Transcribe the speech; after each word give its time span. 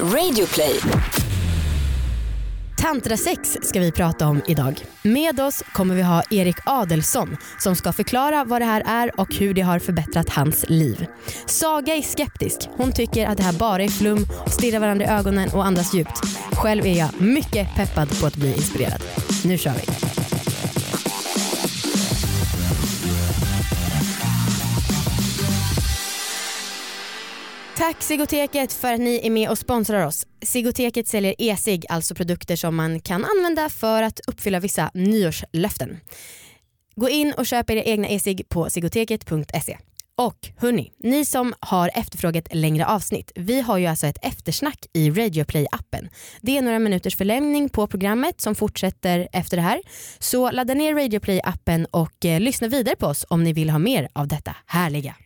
Radioplay. 0.00 0.80
Tantrasex 2.78 3.58
ska 3.62 3.80
vi 3.80 3.92
prata 3.92 4.26
om 4.26 4.40
idag. 4.46 4.84
Med 5.02 5.40
oss 5.40 5.62
kommer 5.72 5.94
vi 5.94 6.02
ha 6.02 6.22
Erik 6.30 6.56
Adelsson 6.66 7.36
som 7.58 7.76
ska 7.76 7.92
förklara 7.92 8.44
vad 8.44 8.60
det 8.60 8.64
här 8.64 8.82
är 8.86 9.20
och 9.20 9.34
hur 9.34 9.54
det 9.54 9.60
har 9.60 9.78
förbättrat 9.78 10.28
hans 10.28 10.64
liv. 10.68 11.06
Saga 11.46 11.94
är 11.94 12.02
skeptisk. 12.02 12.68
Hon 12.76 12.92
tycker 12.92 13.26
att 13.26 13.36
det 13.36 13.42
här 13.42 13.52
bara 13.52 13.82
är 13.82 13.88
flum, 13.88 14.26
stirrar 14.46 14.78
varandra 14.78 15.04
i 15.04 15.08
ögonen 15.08 15.50
och 15.54 15.64
andas 15.64 15.94
djupt. 15.94 16.20
Själv 16.52 16.86
är 16.86 16.98
jag 16.98 17.20
mycket 17.20 17.74
peppad 17.74 18.20
på 18.20 18.26
att 18.26 18.36
bli 18.36 18.48
inspirerad. 18.54 19.02
Nu 19.44 19.58
kör 19.58 19.72
vi. 19.72 20.03
Tack 27.76 28.02
Sigoteket 28.02 28.72
för 28.72 28.92
att 28.92 29.00
ni 29.00 29.20
är 29.26 29.30
med 29.30 29.50
och 29.50 29.58
sponsrar 29.58 30.06
oss. 30.06 30.26
Sigoteket 30.42 31.08
säljer 31.08 31.34
e-cigg, 31.38 31.84
alltså 31.88 32.14
produkter 32.14 32.56
som 32.56 32.76
man 32.76 33.00
kan 33.00 33.24
använda 33.24 33.68
för 33.68 34.02
att 34.02 34.20
uppfylla 34.26 34.60
vissa 34.60 34.90
nyårslöften. 34.94 36.00
Gå 36.96 37.08
in 37.08 37.32
och 37.36 37.46
köp 37.46 37.70
era 37.70 37.82
egna 37.82 38.08
e-cigg 38.08 38.48
på 38.48 38.70
sigoteket.se. 38.70 39.78
Och 40.16 40.48
hörni, 40.56 40.92
ni 40.98 41.24
som 41.24 41.54
har 41.60 41.90
efterfrågat 41.94 42.54
längre 42.54 42.86
avsnitt, 42.86 43.32
vi 43.34 43.60
har 43.60 43.78
ju 43.78 43.86
alltså 43.86 44.06
ett 44.06 44.18
eftersnack 44.22 44.86
i 44.92 45.10
Radioplay-appen. 45.10 46.08
Det 46.40 46.58
är 46.58 46.62
några 46.62 46.78
minuters 46.78 47.16
förlängning 47.16 47.68
på 47.68 47.86
programmet 47.86 48.40
som 48.40 48.54
fortsätter 48.54 49.28
efter 49.32 49.56
det 49.56 49.62
här. 49.62 49.80
Så 50.18 50.50
ladda 50.50 50.74
ner 50.74 50.94
Radioplay-appen 50.94 51.86
och 51.90 52.24
eh, 52.24 52.40
lyssna 52.40 52.68
vidare 52.68 52.96
på 52.96 53.06
oss 53.06 53.26
om 53.28 53.44
ni 53.44 53.52
vill 53.52 53.70
ha 53.70 53.78
mer 53.78 54.08
av 54.12 54.28
detta 54.28 54.56
härliga. 54.66 55.16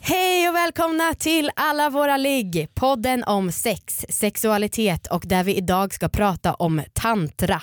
Hej 0.00 0.48
och 0.48 0.54
välkomna 0.54 1.14
till 1.14 1.50
alla 1.56 1.90
våra 1.90 2.16
ligg, 2.16 2.68
podden 2.74 3.24
om 3.24 3.52
sex, 3.52 4.06
sexualitet 4.08 5.06
och 5.06 5.22
där 5.26 5.44
vi 5.44 5.54
idag 5.54 5.94
ska 5.94 6.08
prata 6.08 6.54
om 6.54 6.82
tantra. 6.92 7.62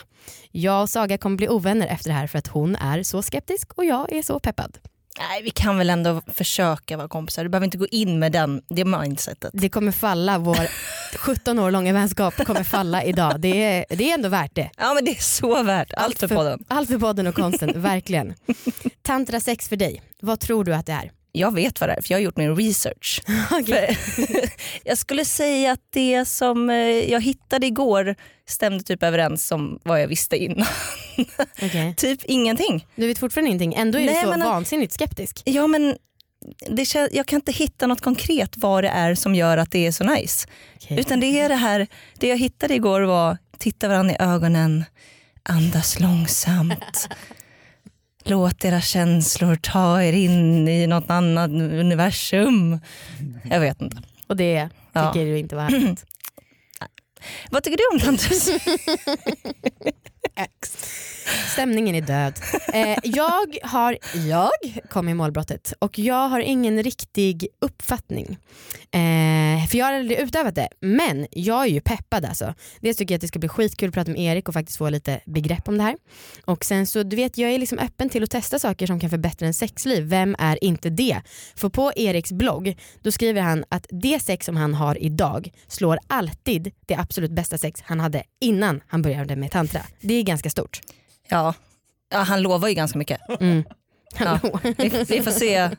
Jag 0.51 0.81
och 0.81 0.89
Saga 0.89 1.17
kommer 1.17 1.37
bli 1.37 1.49
ovänner 1.49 1.87
efter 1.87 2.09
det 2.09 2.15
här 2.15 2.27
för 2.27 2.39
att 2.39 2.47
hon 2.47 2.75
är 2.75 3.03
så 3.03 3.21
skeptisk 3.21 3.73
och 3.73 3.85
jag 3.85 4.11
är 4.13 4.21
så 4.21 4.39
peppad. 4.39 4.77
Nej, 5.19 5.43
vi 5.43 5.49
kan 5.49 5.77
väl 5.77 5.89
ändå 5.89 6.21
försöka 6.27 6.97
vara 6.97 7.07
kompisar. 7.07 7.43
Du 7.43 7.49
behöver 7.49 7.65
inte 7.65 7.77
gå 7.77 7.87
in 7.87 8.19
med 8.19 8.31
den, 8.31 8.61
det 8.69 8.85
mindsetet. 8.85 9.51
Det 9.53 9.69
kommer 9.69 9.91
falla, 9.91 10.37
vår 10.37 10.67
17 11.17 11.59
år 11.59 11.71
långa 11.71 11.93
vänskap 11.93 12.35
kommer 12.45 12.63
falla 12.63 13.03
idag. 13.03 13.41
Det 13.41 13.63
är, 13.63 13.85
det 13.89 14.09
är 14.09 14.13
ändå 14.13 14.29
värt 14.29 14.55
det. 14.55 14.69
Ja 14.77 14.93
men 14.93 15.05
det 15.05 15.11
är 15.11 15.21
så 15.21 15.63
värt. 15.63 15.93
Allt 15.97 16.19
för 16.19 16.27
podden. 16.27 16.65
Allt 16.67 16.89
för 16.89 16.99
podden 16.99 17.27
och 17.27 17.35
konsten, 17.35 17.81
verkligen. 17.81 18.33
Tantra 19.01 19.39
sex 19.39 19.69
för 19.69 19.75
dig, 19.75 20.01
vad 20.21 20.39
tror 20.39 20.63
du 20.63 20.75
att 20.75 20.85
det 20.85 20.91
är? 20.93 21.11
Jag 21.35 21.53
vet 21.53 21.79
vad 21.81 21.89
det 21.89 21.93
är 21.93 22.01
för 22.01 22.11
jag 22.11 22.17
har 22.17 22.23
gjort 22.23 22.37
min 22.37 22.55
research. 22.55 23.21
Okej. 23.51 23.97
jag 24.83 24.97
skulle 24.97 25.25
säga 25.25 25.71
att 25.71 25.81
det 25.93 26.25
som 26.25 26.69
eh, 26.69 26.75
jag 27.11 27.21
hittade 27.21 27.65
igår 27.67 28.15
stämde 28.47 28.83
typ 28.83 29.03
överens 29.03 29.47
som 29.47 29.79
vad 29.83 30.01
jag 30.01 30.07
visste 30.07 30.37
innan. 30.37 30.67
Okej. 31.61 31.95
typ 31.97 32.25
ingenting. 32.25 32.87
Du 32.95 33.07
vet 33.07 33.17
fortfarande 33.17 33.49
ingenting, 33.49 33.73
ändå 33.73 33.99
är 33.99 34.05
Nej, 34.05 34.15
du 34.15 34.21
så 34.21 34.29
men- 34.29 34.39
vansinnigt 34.39 34.93
skeptisk. 34.93 35.41
Ja 35.45 35.67
men 35.67 35.95
det 36.69 36.95
jag 37.11 37.25
kan 37.25 37.37
inte 37.37 37.51
hitta 37.51 37.87
något 37.87 38.01
konkret 38.01 38.53
vad 38.57 38.83
det 38.83 38.89
är 38.89 39.15
som 39.15 39.35
gör 39.35 39.57
att 39.57 39.71
det 39.71 39.87
är 39.87 39.91
så 39.91 40.03
nice. 40.03 40.47
Okej. 40.75 40.99
Utan 40.99 41.19
det 41.19 41.39
är 41.39 41.49
det 41.49 41.55
här, 41.55 41.87
det 42.19 42.27
jag 42.27 42.37
hittade 42.37 42.73
igår 42.75 43.01
var 43.01 43.37
titta 43.57 43.87
varandra 43.87 44.13
i 44.13 44.17
ögonen, 44.19 44.85
andas 45.43 45.99
långsamt. 45.99 47.09
Låt 48.27 48.65
era 48.65 48.81
känslor 48.81 49.55
ta 49.55 50.01
er 50.03 50.13
in 50.13 50.67
i 50.67 50.87
något 50.87 51.09
annat 51.09 51.49
universum. 51.51 52.79
Jag 53.43 53.59
vet 53.59 53.81
inte. 53.81 53.97
Och 54.27 54.37
det 54.37 54.69
Ja. 54.93 55.13
tycker 55.13 55.25
du 55.25 55.37
inte 55.37 55.55
var 55.55 55.63
härligt. 55.63 56.05
Vad 57.49 57.63
tycker 57.63 57.77
du 57.77 57.95
om 57.95 57.99
tantus? 58.05 58.49
Stämningen 61.53 61.95
är 61.95 62.01
död. 62.01 62.33
Eh, 62.73 62.97
jag 63.03 63.57
har, 63.63 63.97
jag 64.27 64.49
kom 64.89 65.09
i 65.09 65.13
målbrottet 65.13 65.73
och 65.79 65.99
jag 65.99 66.27
har 66.29 66.39
ingen 66.39 66.83
riktig 66.83 67.47
uppfattning. 67.61 68.37
Eh, 68.91 69.67
för 69.67 69.77
jag 69.77 69.85
har 69.85 69.93
aldrig 69.93 70.19
utövat 70.19 70.55
det. 70.55 70.69
Men 70.79 71.27
jag 71.31 71.63
är 71.63 71.69
ju 71.69 71.81
peppad 71.81 72.25
alltså. 72.25 72.53
Dels 72.79 72.97
tycker 72.97 73.13
jag 73.13 73.17
att 73.17 73.21
det 73.21 73.27
ska 73.27 73.39
bli 73.39 73.49
skitkul 73.49 73.89
att 73.89 73.93
prata 73.93 74.11
med 74.11 74.21
Erik 74.21 74.47
och 74.47 74.53
faktiskt 74.53 74.77
få 74.77 74.89
lite 74.89 75.19
begrepp 75.25 75.67
om 75.67 75.77
det 75.77 75.83
här. 75.83 75.97
Och 76.45 76.65
sen 76.65 76.87
så 76.87 77.03
du 77.03 77.15
vet 77.15 77.37
jag 77.37 77.51
är 77.51 77.59
liksom 77.59 77.79
öppen 77.79 78.09
till 78.09 78.23
att 78.23 78.31
testa 78.31 78.59
saker 78.59 78.87
som 78.87 78.99
kan 78.99 79.09
förbättra 79.09 79.47
en 79.47 79.53
sexliv. 79.53 80.03
Vem 80.03 80.35
är 80.39 80.63
inte 80.63 80.89
det? 80.89 81.21
För 81.55 81.69
på 81.69 81.91
Eriks 81.95 82.31
blogg 82.31 82.77
då 83.01 83.11
skriver 83.11 83.41
han 83.41 83.65
att 83.69 83.87
det 83.89 84.19
sex 84.19 84.45
som 84.45 84.55
han 84.55 84.73
har 84.73 85.03
idag 85.03 85.51
slår 85.67 85.99
alltid 86.07 86.71
det 86.85 86.95
absolut 86.95 87.31
bästa 87.31 87.57
sex 87.57 87.81
han 87.83 87.99
hade 87.99 88.23
innan 88.41 88.81
han 88.87 89.01
började 89.01 89.35
med 89.35 89.51
tantra. 89.51 89.81
Det 90.01 90.14
är 90.19 90.23
ganska 90.23 90.49
stort. 90.49 90.81
Ja. 91.29 91.53
ja, 92.11 92.17
han 92.17 92.41
lovar 92.41 92.67
ju 92.67 92.73
ganska 92.73 92.97
mycket. 92.99 93.19
Mm. 93.39 93.63
Ja. 94.19 94.39
Vi, 94.77 94.89
vi 95.07 95.21
får 95.21 95.31
se. 95.31 95.51
Ja, 95.53 95.69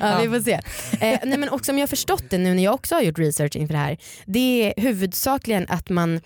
Ja. 0.00 0.18
vi 0.22 0.28
får 0.28 0.40
se. 0.40 0.52
Eh, 1.00 1.18
nej, 1.24 1.38
men 1.38 1.48
också 1.48 1.72
om 1.72 1.78
jag 1.78 1.82
har 1.82 1.88
förstått 1.88 2.24
det 2.30 2.38
nu 2.38 2.54
när 2.54 2.62
jag 2.64 2.74
också 2.74 2.94
har 2.94 3.02
gjort 3.02 3.18
research 3.18 3.56
inför 3.56 3.74
det 3.74 3.80
här. 3.80 3.98
Det 4.26 4.74
är 4.76 4.82
huvudsakligen 4.82 5.66
att 5.68 5.88
man 5.88 6.14
eh, 6.14 6.20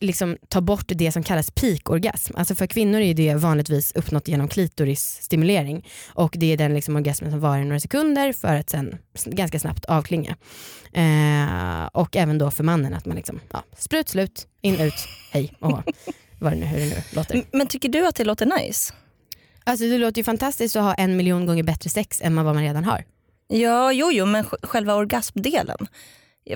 liksom 0.00 0.36
tar 0.48 0.60
bort 0.60 0.84
det 0.88 1.12
som 1.12 1.22
kallas 1.22 1.50
peakorgasm. 1.50 2.36
Alltså 2.36 2.54
för 2.54 2.66
kvinnor 2.66 3.00
är 3.00 3.14
det 3.14 3.34
vanligtvis 3.34 3.92
uppnått 3.92 4.28
genom 4.28 4.48
klitorisstimulering 4.48 5.88
och 6.14 6.34
det 6.38 6.52
är 6.52 6.56
den 6.56 6.74
liksom 6.74 6.96
orgasmen 6.96 7.30
som 7.30 7.40
varar 7.40 7.64
några 7.64 7.80
sekunder 7.80 8.32
för 8.32 8.54
att 8.54 8.70
sen 8.70 8.98
ganska 9.24 9.58
snabbt 9.58 9.84
avklinga. 9.84 10.36
Eh, 10.92 11.86
och 11.92 12.16
även 12.16 12.38
då 12.38 12.50
för 12.50 12.64
mannen 12.64 12.94
att 12.94 13.06
man 13.06 13.16
liksom, 13.16 13.40
ja, 13.52 13.62
sprut 13.78 14.08
slut, 14.08 14.46
in 14.62 14.80
ut, 14.80 14.94
hej 15.32 15.52
och. 15.60 15.82
Vad 16.38 16.52
det 16.52 16.56
nu, 16.56 16.66
hur 16.66 16.78
det 16.80 16.86
nu 16.86 17.02
låter. 17.12 17.42
Men 17.52 17.66
tycker 17.66 17.88
du 17.88 18.06
att 18.06 18.14
det 18.14 18.24
låter 18.24 18.46
nice? 18.58 18.92
Alltså 19.64 19.84
det 19.84 19.98
låter 19.98 20.18
ju 20.18 20.24
fantastiskt 20.24 20.76
att 20.76 20.82
ha 20.82 20.94
en 20.94 21.16
miljon 21.16 21.46
gånger 21.46 21.62
bättre 21.62 21.90
sex 21.90 22.20
än 22.22 22.36
vad 22.36 22.44
man 22.44 22.62
redan 22.62 22.84
har. 22.84 23.04
Ja, 23.48 23.92
jo, 23.92 24.10
jo, 24.12 24.26
men 24.26 24.44
sj- 24.44 24.66
själva 24.66 24.94
orgasmdelen. 24.94 25.78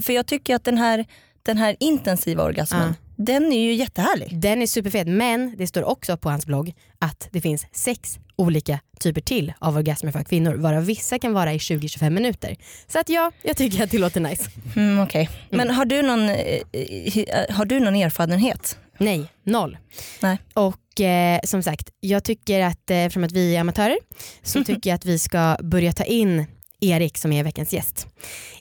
För 0.01 0.13
jag 0.13 0.27
tycker 0.27 0.55
att 0.55 0.65
den 0.65 0.79
här, 0.79 1.05
den 1.43 1.57
här 1.59 1.77
intensiva 1.81 2.45
orgasmen, 2.45 2.95
den 3.17 3.53
är 3.53 3.61
ju 3.61 3.75
jättehärlig. 3.75 4.41
Den 4.41 4.63
är 4.63 4.67
superfet 4.67 5.07
men 5.09 5.55
det 5.57 5.67
står 5.67 5.83
också 5.85 6.17
på 6.17 6.31
hans 6.31 6.47
blogg 6.47 6.75
att 6.99 7.29
det 7.33 7.41
finns 7.41 7.67
sex 7.73 8.19
olika 8.37 8.81
typer 9.01 9.21
till 9.21 9.53
av 9.59 9.77
orgasmer 9.77 10.12
för 10.12 10.23
kvinnor 10.25 10.55
varav 10.55 10.85
vissa 10.85 11.19
kan 11.19 11.33
vara 11.33 11.53
i 11.55 11.59
20-25 11.59 12.11
minuter. 12.11 12.57
Så 12.87 12.99
att 12.99 13.09
ja, 13.09 13.33
jag 13.43 13.57
tycker 13.57 13.85
att 13.85 13.91
det 13.91 13.99
låter 13.99 14.21
nice. 14.21 14.51
Mm, 14.77 15.01
okej. 15.01 15.31
Men 15.51 15.71
har 15.71 15.85
du, 15.85 16.03
någon, 16.03 16.29
eh, 16.29 16.61
eh, 16.73 17.55
har 17.55 17.65
du 17.65 17.81
någon 17.81 17.95
erfarenhet? 17.97 18.79
Nej, 19.00 19.33
noll. 19.44 19.78
Nej. 20.22 20.38
Och 20.55 21.00
eh, 21.00 21.41
som 21.44 21.62
sagt, 21.62 21.91
jag 22.00 22.25
tycker 22.25 22.61
att 22.61 22.91
eh, 22.91 23.09
från 23.09 23.25
att 23.25 23.33
vi 23.33 23.56
är 23.56 23.61
amatörer 23.61 23.99
så 24.43 24.65
tycker 24.65 24.91
jag 24.91 24.94
att 24.94 25.05
vi 25.05 25.19
ska 25.19 25.56
börja 25.62 25.93
ta 25.93 26.05
in 26.05 26.47
Erik 26.81 27.19
som 27.19 27.33
är 27.33 27.44
veckans 27.44 27.72
gäst. 27.72 28.06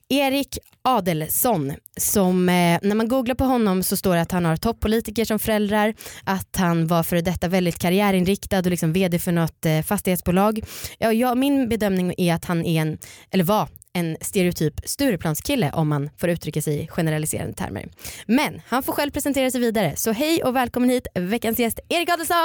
Erik 0.09 0.57
Adelsson 0.81 1.73
som 1.97 2.49
eh, 2.49 2.79
när 2.81 2.95
man 2.95 3.07
googlar 3.07 3.35
på 3.35 3.43
honom 3.43 3.83
så 3.83 3.97
står 3.97 4.15
det 4.15 4.21
att 4.21 4.31
han 4.31 4.45
har 4.45 4.57
toppolitiker 4.57 5.25
som 5.25 5.39
föräldrar, 5.39 5.93
att 6.23 6.55
han 6.57 6.87
var 6.87 7.03
före 7.03 7.21
detta 7.21 7.47
väldigt 7.47 7.79
karriärinriktad 7.79 8.59
och 8.59 8.65
liksom 8.65 8.93
vd 8.93 9.19
för 9.19 9.31
något 9.31 9.65
eh, 9.65 9.81
fastighetsbolag. 9.81 10.59
Ja, 10.97 11.13
jag, 11.13 11.37
min 11.37 11.69
bedömning 11.69 12.13
är 12.17 12.33
att 12.33 12.45
han 12.45 12.65
är 12.65 12.81
en, 12.81 12.97
eller 13.31 13.43
var 13.43 13.67
en 13.93 14.17
stereotyp 14.21 14.73
Stureplanskille 14.83 15.71
om 15.71 15.87
man 15.87 16.09
får 16.17 16.29
uttrycka 16.29 16.61
sig 16.61 16.83
i 16.83 16.87
generaliserande 16.87 17.53
termer. 17.53 17.89
Men 18.25 18.61
han 18.67 18.83
får 18.83 18.93
själv 18.93 19.11
presentera 19.11 19.51
sig 19.51 19.61
vidare. 19.61 19.95
Så 19.95 20.11
hej 20.11 20.43
och 20.43 20.55
välkommen 20.55 20.89
hit 20.89 21.07
veckans 21.15 21.59
gäst 21.59 21.79
Erik 21.89 22.09
Adelsson! 22.09 22.37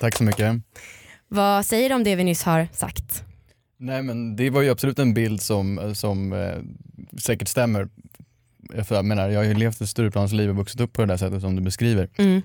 Tack 0.00 0.16
så 0.16 0.24
mycket. 0.24 0.54
Vad 1.28 1.66
säger 1.66 1.88
du 1.88 1.94
om 1.94 2.04
det 2.04 2.16
vi 2.16 2.24
nyss 2.24 2.42
har 2.42 2.68
sagt? 2.72 3.27
Nej 3.78 4.02
men 4.02 4.36
det 4.36 4.50
var 4.50 4.62
ju 4.62 4.70
absolut 4.70 4.98
en 4.98 5.14
bild 5.14 5.42
som, 5.42 5.94
som 5.94 6.32
eh, 6.32 6.56
säkert 7.18 7.48
stämmer. 7.48 7.88
För 8.84 8.94
jag 8.94 9.04
menar, 9.04 9.28
jag 9.28 9.40
har 9.40 9.44
ju 9.44 9.54
levt 9.54 9.80
ett 9.80 9.88
Stureplansliv 9.88 10.50
och 10.50 10.56
vuxit 10.56 10.80
upp 10.80 10.92
på 10.92 11.00
det 11.00 11.06
där 11.06 11.16
sättet 11.16 11.40
som 11.40 11.56
du 11.56 11.62
beskriver. 11.62 12.08
Mm. 12.16 12.42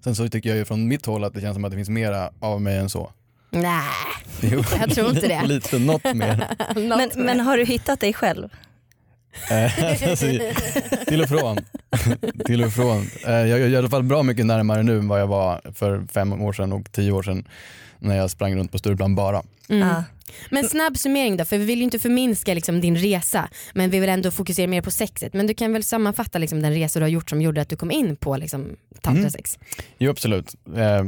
Sen 0.00 0.14
så 0.14 0.28
tycker 0.28 0.48
jag 0.48 0.58
ju 0.58 0.64
från 0.64 0.88
mitt 0.88 1.06
håll 1.06 1.24
att 1.24 1.34
det 1.34 1.40
känns 1.40 1.54
som 1.54 1.64
att 1.64 1.70
det 1.70 1.76
finns 1.76 1.88
mera 1.88 2.30
av 2.40 2.62
mig 2.62 2.76
än 2.76 2.90
så. 2.90 3.12
Nej, 3.50 3.82
Jo, 4.40 4.62
Jag 4.80 4.90
tror 4.90 5.10
inte 5.10 5.28
det. 5.28 5.42
Lite, 5.46 5.78
något 5.78 6.04
mer. 6.04 6.46
Men, 6.74 7.10
men 7.16 7.40
har 7.40 7.56
du 7.56 7.64
hittat 7.64 8.00
dig 8.00 8.12
själv? 8.12 8.48
Eh, 9.50 10.08
alltså, 10.10 10.26
till 11.06 11.22
och 11.22 11.28
från. 11.28 11.58
till 12.44 12.64
och 12.64 12.72
från. 12.72 12.98
Eh, 13.26 13.32
jag 13.32 13.60
är 13.60 13.68
i 13.68 13.76
alla 13.76 13.88
fall 13.88 14.02
bra 14.02 14.22
mycket 14.22 14.46
närmare 14.46 14.82
nu 14.82 14.98
än 14.98 15.08
vad 15.08 15.20
jag 15.20 15.26
var 15.26 15.60
för 15.74 16.06
fem 16.12 16.32
år 16.42 16.52
sedan 16.52 16.72
och 16.72 16.92
tio 16.92 17.12
år 17.12 17.22
sedan 17.22 17.48
när 17.98 18.16
jag 18.16 18.30
sprang 18.30 18.56
runt 18.56 18.72
på 18.72 18.78
Stureplan 18.78 19.14
bara. 19.14 19.42
Mm. 19.68 19.88
Ja. 19.88 20.04
Men 20.50 20.64
snabb 20.68 20.98
summering 20.98 21.36
då, 21.36 21.44
för 21.44 21.58
vi 21.58 21.64
vill 21.64 21.78
ju 21.78 21.84
inte 21.84 21.98
förminska 21.98 22.54
liksom 22.54 22.80
din 22.80 22.96
resa 22.96 23.48
men 23.74 23.90
vi 23.90 24.00
vill 24.00 24.08
ändå 24.08 24.30
fokusera 24.30 24.66
mer 24.66 24.82
på 24.82 24.90
sexet. 24.90 25.34
Men 25.34 25.46
du 25.46 25.54
kan 25.54 25.72
väl 25.72 25.84
sammanfatta 25.84 26.38
liksom 26.38 26.62
den 26.62 26.72
resa 26.72 26.98
du 26.98 27.04
har 27.04 27.10
gjort 27.10 27.30
som 27.30 27.42
gjorde 27.42 27.60
att 27.60 27.68
du 27.68 27.76
kom 27.76 27.90
in 27.90 28.16
på 28.16 28.36
liksom, 28.36 28.76
tantrasex? 29.00 29.58
Jo 29.98 30.10
absolut. 30.10 30.54
Eh, 30.76 31.04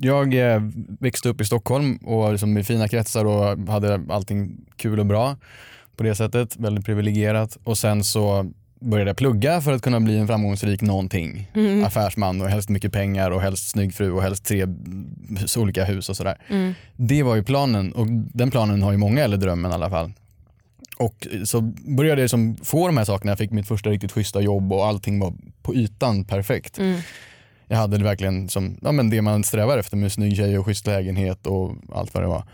Jag 0.00 0.34
eh, 0.34 0.62
växte 1.00 1.28
upp 1.28 1.40
i 1.40 1.44
Stockholm 1.44 1.96
och 1.96 2.32
liksom 2.32 2.58
i 2.58 2.64
fina 2.64 2.88
kretsar 2.88 3.24
och 3.24 3.58
hade 3.68 4.00
allting 4.08 4.56
kul 4.76 5.00
och 5.00 5.06
bra 5.06 5.36
på 5.96 6.02
det 6.02 6.14
sättet. 6.14 6.56
Väldigt 6.56 6.84
privilegierat 6.84 7.58
och 7.64 7.78
sen 7.78 8.04
så 8.04 8.52
började 8.82 9.14
plugga 9.14 9.60
för 9.60 9.72
att 9.72 9.82
kunna 9.82 10.00
bli 10.00 10.18
en 10.18 10.26
framgångsrik 10.26 10.80
någonting. 10.80 11.50
Mm. 11.54 11.84
Affärsman 11.84 12.40
och 12.40 12.48
helst 12.48 12.68
mycket 12.68 12.92
pengar 12.92 13.30
och 13.30 13.40
helst 13.40 13.70
snygg 13.70 13.94
fru 13.94 14.12
och 14.12 14.22
helst 14.22 14.44
tre 14.44 14.66
olika 15.56 15.84
hus 15.84 16.08
och 16.08 16.16
sådär. 16.16 16.38
Mm. 16.48 16.74
Det 16.96 17.22
var 17.22 17.36
ju 17.36 17.42
planen 17.42 17.92
och 17.92 18.06
den 18.10 18.50
planen 18.50 18.82
har 18.82 18.92
ju 18.92 18.98
många, 18.98 19.24
eller 19.24 19.36
drömmen 19.36 19.70
i 19.70 19.74
alla 19.74 19.90
fall. 19.90 20.12
Och 20.98 21.26
så 21.44 21.60
började 21.96 22.20
jag 22.20 22.24
liksom 22.24 22.56
få 22.62 22.86
de 22.86 22.96
här 22.96 23.04
sakerna, 23.04 23.30
jag 23.30 23.38
fick 23.38 23.50
mitt 23.50 23.68
första 23.68 23.90
riktigt 23.90 24.12
schyssta 24.12 24.40
jobb 24.40 24.72
och 24.72 24.86
allting 24.86 25.20
var 25.20 25.34
på 25.62 25.74
ytan 25.74 26.24
perfekt. 26.24 26.78
Mm. 26.78 27.00
Jag 27.68 27.76
hade 27.76 27.98
det 27.98 28.04
verkligen 28.04 28.48
som 28.48 28.78
ja, 28.82 28.92
men 28.92 29.10
det 29.10 29.22
man 29.22 29.44
strävar 29.44 29.78
efter 29.78 29.96
med 29.96 30.12
snygg 30.12 30.36
tjej 30.36 30.58
och 30.58 30.66
schysst 30.66 30.86
lägenhet 30.86 31.46
och 31.46 31.76
allt 31.92 32.14
vad 32.14 32.22
det 32.22 32.28
var. 32.28 32.44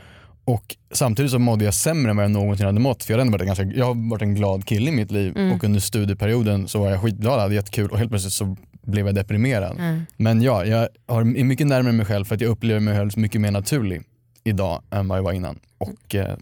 Och 0.49 0.77
samtidigt 0.91 1.31
så 1.31 1.39
mådde 1.39 1.65
jag 1.65 1.75
sämre 1.75 2.11
än 2.11 2.17
vad 2.17 2.25
jag 2.25 2.31
någonsin 2.31 2.67
hade 2.67 2.81
mått. 2.81 3.05
För 3.05 3.13
jag, 3.13 3.19
hade 3.19 3.31
varit 3.31 3.41
en 3.41 3.47
ganska, 3.47 3.65
jag 3.65 3.87
har 3.87 4.11
varit 4.11 4.23
en 4.23 4.35
glad 4.35 4.65
kille 4.65 4.91
i 4.91 4.93
mitt 4.93 5.11
liv 5.11 5.33
Mm. 5.37 5.53
och 5.53 5.65
under 5.65 5.81
studieperioden 5.81 6.69
så 6.69 6.79
var 6.79 6.91
jag 6.91 7.03
skitglad, 7.03 7.41
hade 7.41 7.55
jättekul 7.55 7.91
och 7.91 7.99
helt 7.99 8.11
plötsligt 8.11 8.33
så 8.33 8.57
blev 8.83 9.07
jag 9.07 9.15
deprimerad. 9.15 9.79
Mm. 9.79 10.07
Men 10.17 10.43
ja, 10.43 10.65
jag 10.65 10.89
har, 11.07 11.21
är 11.21 11.45
mycket 11.45 11.67
närmare 11.67 11.93
mig 11.93 12.07
själv 12.07 12.25
för 12.25 12.35
att 12.35 12.41
jag 12.41 12.49
upplever 12.51 12.81
mig 12.81 12.97
själv 12.97 13.11
mycket 13.17 13.41
mer 13.41 13.51
naturlig 13.51 14.03
idag 14.45 14.83
än 14.91 15.09
vad 15.09 15.19
jag 15.19 15.23
var 15.23 15.33
innan. 15.33 15.59
Och 15.79 16.15
eh, 16.15 16.37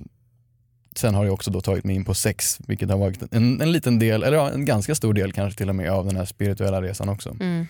sen 0.97 1.15
har 1.15 1.25
jag 1.25 1.35
också 1.35 1.51
då 1.51 1.61
tagit 1.61 1.85
mig 1.85 1.97
in 1.97 2.05
på 2.05 2.15
sex, 2.15 2.59
vilket 2.67 2.91
har 2.91 2.99
varit 2.99 3.35
en, 3.35 3.61
en 3.61 3.73
liten 3.73 3.99
del, 3.99 4.23
eller 4.23 4.37
ja, 4.37 4.51
en 4.51 4.65
ganska 4.65 4.95
stor 4.95 5.15
del 5.15 5.33
kanske 5.33 5.59
till 5.59 5.69
och 5.69 5.75
med 5.75 5.91
av 5.91 6.07
den 6.07 6.17
här 6.17 6.25
spirituella 6.25 6.83
resan 6.83 7.09
också. 7.09 7.37
Mm. 7.41 7.67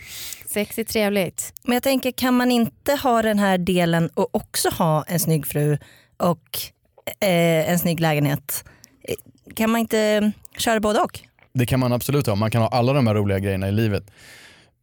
Sex 0.47 0.79
är 0.79 0.85
trevligt. 0.85 1.53
Men 1.63 1.75
jag 1.75 1.83
tänker, 1.83 2.13
kan 2.13 2.35
man 2.35 2.51
inte 2.51 2.95
ha 2.95 3.23
den 3.23 3.39
här 3.39 3.59
delen 3.59 4.11
och 4.15 4.35
också 4.35 4.69
ha 4.69 5.05
en 5.09 5.21
snygg 5.21 5.47
fru 5.47 5.79
och 6.17 6.59
eh, 7.21 7.71
en 7.71 7.79
snygg 7.79 8.01
lägenhet? 8.01 8.65
Kan 9.55 9.71
man 9.71 9.81
inte 9.81 10.33
köra 10.59 10.81
både 10.81 11.01
och? 11.01 11.21
Det 11.53 11.67
kan 11.67 11.81
man 11.81 11.93
absolut 11.93 12.27
ha, 12.27 12.35
man 12.35 12.51
kan 12.51 12.63
ha 12.63 12.69
alla 12.69 12.93
de 12.93 13.07
här 13.07 13.15
roliga 13.15 13.39
grejerna 13.39 13.69
i 13.69 13.73
livet. 13.73 14.05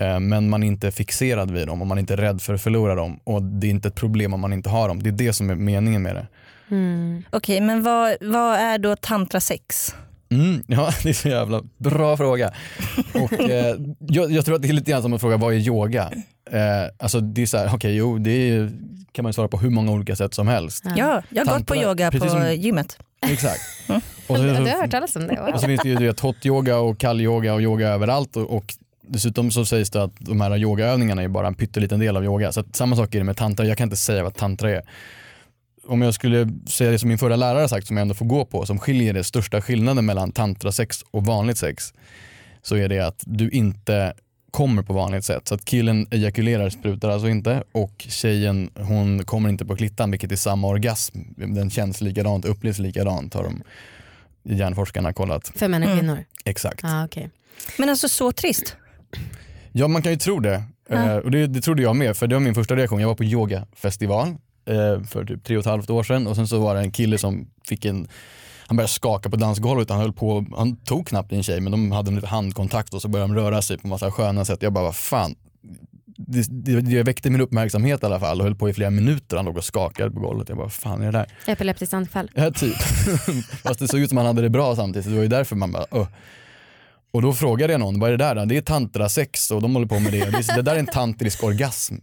Eh, 0.01 0.19
Men 0.19 0.49
man 0.49 0.63
är 0.63 0.67
inte 0.67 0.91
fixerad 0.91 1.51
vid 1.51 1.67
dem 1.67 1.81
och 1.81 1.87
man 1.87 1.97
är 1.97 1.99
inte 1.99 2.15
rädd 2.15 2.41
för 2.41 2.53
att 2.53 2.61
förlora 2.61 2.95
dem. 2.95 3.19
Och 3.23 3.43
det 3.43 3.67
är 3.67 3.71
inte 3.71 3.87
ett 3.87 3.95
problem 3.95 4.33
om 4.33 4.39
man 4.39 4.53
inte 4.53 4.69
har 4.69 4.87
dem. 4.87 5.03
Det 5.03 5.09
är 5.09 5.11
det 5.11 5.33
som 5.33 5.49
är 5.49 5.55
meningen 5.55 6.01
med 6.01 6.15
det. 6.15 6.27
Mm. 6.71 7.23
Okej, 7.29 7.61
men 7.61 7.83
vad, 7.83 8.15
vad 8.21 8.55
är 8.55 8.77
då 8.77 8.95
tantrasex? 8.95 9.95
Mm, 10.31 10.63
ja, 10.67 10.91
det 11.03 11.09
är 11.09 11.13
så 11.13 11.27
jävla 11.29 11.61
bra 11.77 12.17
fråga. 12.17 12.53
Och, 13.13 13.33
eh, 13.33 13.75
jag, 13.99 14.31
jag 14.31 14.45
tror 14.45 14.55
att 14.55 14.61
det 14.61 14.67
är 14.69 14.73
lite 14.73 14.91
grann 14.91 15.01
som 15.01 15.13
att 15.13 15.21
fråga 15.21 15.37
vad 15.37 15.53
är 15.53 15.57
yoga? 15.57 16.11
Eh, 16.53 16.89
alltså 16.99 17.19
det 17.19 17.41
är 17.41 17.45
så 17.45 17.57
här, 17.57 17.69
okej 17.75 17.95
jo 17.95 18.17
det 18.17 18.31
är, 18.31 18.71
kan 19.11 19.23
man 19.23 19.33
svara 19.33 19.47
på 19.47 19.57
hur 19.57 19.69
många 19.69 19.91
olika 19.91 20.15
sätt 20.15 20.33
som 20.33 20.47
helst. 20.47 20.83
Ja. 20.85 20.93
Ja, 20.97 21.21
jag 21.29 21.45
har 21.45 21.57
gått 21.57 21.67
på 21.67 21.75
yoga 21.75 22.11
på 22.11 22.29
som- 22.29 22.53
gymmet. 22.55 22.97
Exakt. 23.31 23.61
Och 24.27 24.37
så, 24.37 24.43
Du 24.43 24.49
har 24.49 24.81
hört 24.81 24.91
talas 24.91 25.15
om 25.15 25.27
det? 25.27 25.39
och 25.39 25.47
Wow. 25.51 25.57
så 25.59 25.67
finns 25.67 25.81
det 25.81 25.89
ju 25.89 25.95
du 25.95 26.05
vet, 26.05 26.19
hot 26.19 26.45
yoga 26.45 26.77
och 26.77 26.97
kall 26.99 27.21
yoga 27.21 27.53
och 27.53 27.61
yoga 27.61 27.87
överallt 27.89 28.35
och, 28.37 28.57
och 28.57 28.73
dessutom 29.07 29.51
så 29.51 29.65
sägs 29.65 29.89
det 29.89 30.03
att 30.03 30.11
de 30.19 30.41
här 30.41 30.57
yogaövningarna 30.57 31.23
är 31.23 31.27
bara 31.27 31.47
en 31.47 31.55
pytteliten 31.55 31.99
del 31.99 32.17
av 32.17 32.23
yoga. 32.25 32.51
Så 32.51 32.59
att 32.59 32.75
samma 32.75 32.95
sak 32.95 33.15
är 33.15 33.19
det 33.19 33.25
med 33.25 33.37
tantra, 33.37 33.65
jag 33.65 33.77
kan 33.77 33.85
inte 33.85 33.95
säga 33.95 34.23
vad 34.23 34.35
tantra 34.35 34.69
är. 34.71 34.81
Om 35.87 36.01
jag 36.01 36.13
skulle 36.13 36.49
säga 36.69 36.91
det 36.91 36.99
som 36.99 37.09
min 37.09 37.17
förra 37.17 37.35
lärare 37.35 37.59
har 37.61 37.67
sagt 37.67 37.87
som 37.87 37.97
jag 37.97 38.01
ändå 38.01 38.13
får 38.13 38.25
gå 38.25 38.45
på, 38.45 38.65
som 38.65 38.79
skiljer 38.79 39.13
det 39.13 39.23
största 39.23 39.61
skillnaden 39.61 40.05
mellan 40.05 40.31
tantrasex 40.31 41.03
och 41.11 41.25
vanligt 41.25 41.57
sex, 41.57 41.93
så 42.61 42.75
är 42.75 42.89
det 42.89 42.99
att 42.99 43.23
du 43.25 43.49
inte 43.49 44.13
kommer 44.53 44.83
på 44.83 44.93
vanligt 44.93 45.25
sätt. 45.25 45.47
Så 45.47 45.55
att 45.55 45.65
killen 45.65 46.07
ejakulerar, 46.11 46.69
sprutar 46.69 47.09
alltså 47.09 47.27
inte 47.29 47.63
och 47.71 48.05
tjejen 48.09 48.69
hon 48.75 49.25
kommer 49.25 49.49
inte 49.49 49.65
på 49.65 49.75
klittan 49.75 50.11
vilket 50.11 50.31
är 50.31 50.35
samma 50.35 50.67
orgasm. 50.67 51.19
Den 51.35 51.69
känns 51.69 52.01
likadant, 52.01 52.45
upplevs 52.45 52.79
likadant 52.79 53.33
har 53.33 53.43
de 53.43 53.63
hjärnforskarna 54.55 55.13
kollat. 55.13 55.51
För 55.55 55.67
män 55.67 55.83
och 55.83 55.89
Mm. 55.89 55.99
kvinnor? 55.99 56.23
Exakt. 56.45 56.79
Ah, 56.83 57.05
okay. 57.05 57.27
Men 57.77 57.89
alltså 57.89 58.09
så 58.09 58.31
trist. 58.31 58.75
Ja 59.71 59.87
man 59.87 60.01
kan 60.01 60.11
ju 60.11 60.17
tro 60.17 60.39
det. 60.39 60.63
Ja. 60.89 60.95
Eh, 61.11 61.17
och 61.17 61.31
det, 61.31 61.47
det 61.47 61.61
trodde 61.61 61.81
jag 61.83 61.95
med 61.95 62.17
för 62.17 62.27
det 62.27 62.35
var 62.35 62.39
min 62.39 62.55
första 62.55 62.75
reaktion. 62.75 62.99
Jag 63.01 63.07
var 63.07 63.15
på 63.15 63.23
yogafestival 63.23 64.27
eh, 64.65 65.03
för 65.03 65.25
typ 65.25 65.43
tre 65.43 65.57
och 65.57 65.61
ett 65.61 65.65
halvt 65.65 65.89
år 65.89 66.03
sedan 66.03 66.27
och 66.27 66.35
sen 66.35 66.47
så 66.47 66.59
var 66.59 66.75
det 66.75 66.81
en 66.81 66.91
kille 66.91 67.17
som 67.17 67.47
fick 67.65 67.85
en 67.85 68.07
han 68.67 68.77
började 68.77 68.93
skaka 68.93 69.29
på 69.29 69.35
dansgolvet, 69.35 69.89
han 69.89 69.99
höll 69.99 70.13
på, 70.13 70.45
han 70.57 70.75
tog 70.75 71.07
knappt 71.07 71.31
i 71.31 71.35
en 71.35 71.43
tjej 71.43 71.61
men 71.61 71.71
de 71.71 71.91
hade 71.91 72.09
en 72.09 72.15
lite 72.15 72.27
handkontakt 72.27 72.93
och 72.93 73.01
så 73.01 73.07
började 73.07 73.33
de 73.33 73.39
röra 73.41 73.61
sig 73.61 73.77
på 73.77 73.87
massa 73.87 74.11
sköna 74.11 74.45
sätt. 74.45 74.61
Jag 74.61 74.73
bara, 74.73 74.83
vad 74.83 74.95
fan. 74.95 75.35
Det, 76.17 76.45
det, 76.49 76.81
det 76.81 77.03
väckte 77.03 77.29
min 77.29 77.41
uppmärksamhet 77.41 78.03
i 78.03 78.05
alla 78.05 78.19
fall 78.19 78.39
och 78.39 78.43
höll 78.43 78.55
på 78.55 78.69
i 78.69 78.73
flera 78.73 78.89
minuter. 78.89 79.35
Han 79.37 79.45
låg 79.45 79.57
och 79.57 79.63
skakade 79.63 80.11
på 80.11 80.19
golvet. 80.19 80.49
Jag 80.49 80.57
bara, 80.57 80.63
vad 80.63 80.73
fan 80.73 81.01
är 81.01 81.05
det 81.05 81.11
där? 81.11 81.27
Epileptiskt 81.45 81.93
anfall? 81.93 82.31
Ja, 82.33 82.51
typ. 82.51 82.75
Fast 83.63 83.79
det 83.79 83.87
såg 83.87 83.99
ut 83.99 84.09
som 84.09 84.17
han 84.17 84.27
hade 84.27 84.41
det 84.41 84.49
bra 84.49 84.75
samtidigt. 84.75 85.09
Det 85.09 85.15
var 85.15 85.21
ju 85.21 85.27
därför 85.27 85.55
man 85.55 85.71
bara, 85.71 85.85
"Åh." 85.91 86.07
Och 87.13 87.21
då 87.21 87.33
frågade 87.33 87.73
jag 87.73 87.79
någon, 87.79 87.99
vad 87.99 88.07
är 88.13 88.17
det 88.17 88.23
där 88.23 88.35
då? 88.35 88.45
Det 88.45 88.57
är 88.57 88.61
tantrasex 88.61 89.51
och 89.51 89.61
de 89.61 89.73
håller 89.75 89.87
på 89.87 89.99
med 89.99 90.11
det. 90.13 90.55
Det 90.55 90.61
där 90.61 90.75
är 90.75 90.79
en 90.79 90.85
tantrisk 90.85 91.43
orgasm. 91.43 91.95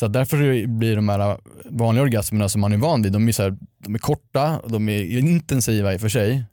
Så 0.00 0.08
därför 0.08 0.66
blir 0.66 0.96
de 0.96 1.08
här 1.08 1.38
vanliga 1.64 2.02
orgasmerna 2.02 2.48
som 2.48 2.60
man 2.60 2.72
är 2.72 2.76
van 2.76 3.02
vid, 3.02 3.12
de 3.12 3.28
är, 3.28 3.32
så 3.32 3.42
här, 3.42 3.56
de 3.78 3.94
är 3.94 3.98
korta, 3.98 4.60
de 4.66 4.88
är 4.88 5.18
intensiva 5.18 5.94
i 5.94 5.96
och 5.96 6.00
för 6.00 6.08
sig. 6.08 6.44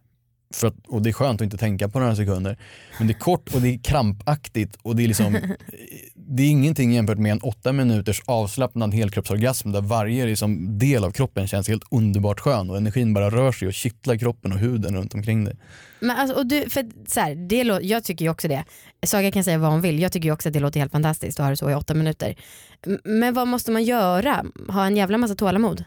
För 0.53 0.67
att, 0.67 0.75
och 0.87 1.01
det 1.01 1.09
är 1.09 1.13
skönt 1.13 1.41
att 1.41 1.45
inte 1.45 1.57
tänka 1.57 1.89
på 1.89 1.99
några 1.99 2.15
sekunder. 2.15 2.57
Men 2.97 3.07
det 3.07 3.13
är 3.13 3.19
kort 3.19 3.53
och 3.53 3.61
det 3.61 3.69
är 3.69 3.77
krampaktigt 3.77 4.77
och 4.81 4.95
det 4.95 5.03
är 5.03 5.07
liksom 5.07 5.37
det 6.27 6.43
är 6.43 6.49
ingenting 6.49 6.93
jämfört 6.93 7.17
med 7.17 7.31
en 7.31 7.39
åtta 7.39 7.71
minuters 7.71 8.21
avslappnad 8.25 8.93
helkroppsorgasm 8.93 9.71
där 9.71 9.81
varje 9.81 10.25
liksom 10.25 10.79
del 10.79 11.03
av 11.03 11.11
kroppen 11.11 11.47
känns 11.47 11.67
helt 11.67 11.83
underbart 11.91 12.39
skön 12.39 12.69
och 12.69 12.77
energin 12.77 13.13
bara 13.13 13.29
rör 13.29 13.51
sig 13.51 13.67
och 13.67 13.73
kittlar 13.73 14.17
kroppen 14.17 14.51
och 14.51 14.59
huden 14.59 14.95
runt 14.95 15.13
omkring 15.13 15.43
dig. 15.43 15.55
Men 15.99 16.17
alltså, 16.17 16.37
och 16.37 16.45
du, 16.45 16.69
för 16.69 16.85
så 17.07 17.19
här, 17.19 17.35
det 17.35 17.63
lå- 17.63 17.79
jag 17.81 18.03
tycker 18.03 18.25
ju 18.25 18.31
också 18.31 18.47
det. 18.47 18.63
Saga 19.05 19.31
kan 19.31 19.43
säga 19.43 19.57
vad 19.57 19.71
hon 19.71 19.81
vill, 19.81 19.99
jag 19.99 20.11
tycker 20.11 20.25
ju 20.29 20.33
också 20.33 20.49
att 20.49 20.53
det 20.53 20.59
låter 20.59 20.79
helt 20.79 20.91
fantastiskt 20.91 21.39
att 21.39 21.43
ha 21.43 21.49
det 21.49 21.57
så 21.57 21.71
i 21.71 21.75
åtta 21.75 21.93
minuter. 21.93 22.35
Men 23.03 23.33
vad 23.33 23.47
måste 23.47 23.71
man 23.71 23.83
göra? 23.83 24.45
Ha 24.69 24.85
en 24.85 24.97
jävla 24.97 25.17
massa 25.17 25.35
tålamod? 25.35 25.83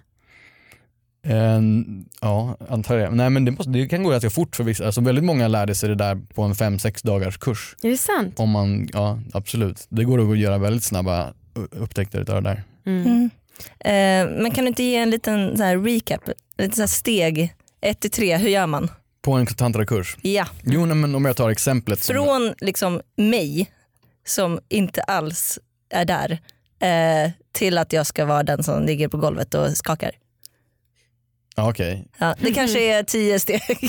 En, 1.29 2.05
ja, 2.21 2.57
antar 2.69 2.97
jag. 2.99 3.13
Nej 3.17 3.31
men 3.31 3.45
det, 3.45 3.51
måste, 3.51 3.71
det 3.71 3.89
kan 3.89 4.03
gå 4.03 4.11
ganska 4.11 4.31
fort 4.31 4.57
för 4.57 4.65
vissa. 4.65 4.87
Alltså 4.87 5.01
väldigt 5.01 5.25
många 5.25 5.49
lärde 5.49 5.75
sig 5.75 5.89
det 5.89 5.95
där 5.95 6.21
på 6.35 6.43
en 6.43 6.55
fem 6.55 6.79
sex 6.79 7.03
dagars 7.03 7.39
kurs. 7.39 7.77
Är 7.83 7.89
det 7.91 7.97
sant? 7.97 8.41
Om 8.41 8.51
man, 8.51 8.89
ja 8.93 9.19
absolut. 9.33 9.87
Det 9.89 10.05
går 10.05 10.33
att 10.33 10.39
göra 10.39 10.59
väldigt 10.59 10.85
snabba 10.85 11.33
upptäckter 11.71 12.21
utav 12.21 12.43
det 12.43 12.51
där. 12.51 12.63
Mm. 12.87 13.07
Mm. 13.07 13.31
Eh, 13.81 14.43
men 14.43 14.51
kan 14.51 14.65
du 14.65 14.69
inte 14.69 14.83
ge 14.83 14.97
en 14.97 15.11
liten 15.11 15.57
så 15.57 15.63
här 15.63 15.79
recap, 15.79 16.21
lite 16.59 16.77
så 16.77 16.83
här 16.83 16.87
steg, 16.87 17.55
1 17.81 18.01
till 18.01 18.11
3, 18.11 18.37
hur 18.37 18.49
gör 18.49 18.67
man? 18.67 18.91
På 19.23 19.33
en 19.33 19.47
tantrakurs. 19.47 20.17
Ja, 20.23 20.47
Jo 20.65 20.87
nej, 20.87 20.97
men 20.97 21.15
om 21.15 21.25
jag 21.25 21.37
tar 21.37 21.51
exemplet. 21.51 22.01
som- 22.03 22.15
från 22.15 22.55
liksom 22.61 23.01
mig 23.17 23.71
som 24.27 24.61
inte 24.69 25.03
alls 25.03 25.59
är 25.91 26.05
där 26.05 26.39
eh, 26.81 27.31
till 27.53 27.79
att 27.79 27.93
jag 27.93 28.07
ska 28.07 28.25
vara 28.25 28.43
den 28.43 28.63
som 28.63 28.83
ligger 28.83 29.09
på 29.09 29.17
golvet 29.17 29.55
och 29.55 29.71
skakar. 29.77 30.11
Ja, 31.59 31.71
okej. 31.71 32.05
Ja, 32.19 32.35
det 32.41 32.53
kanske 32.53 32.99
är 32.99 33.03
tio 33.03 33.41
steg. 33.41 33.61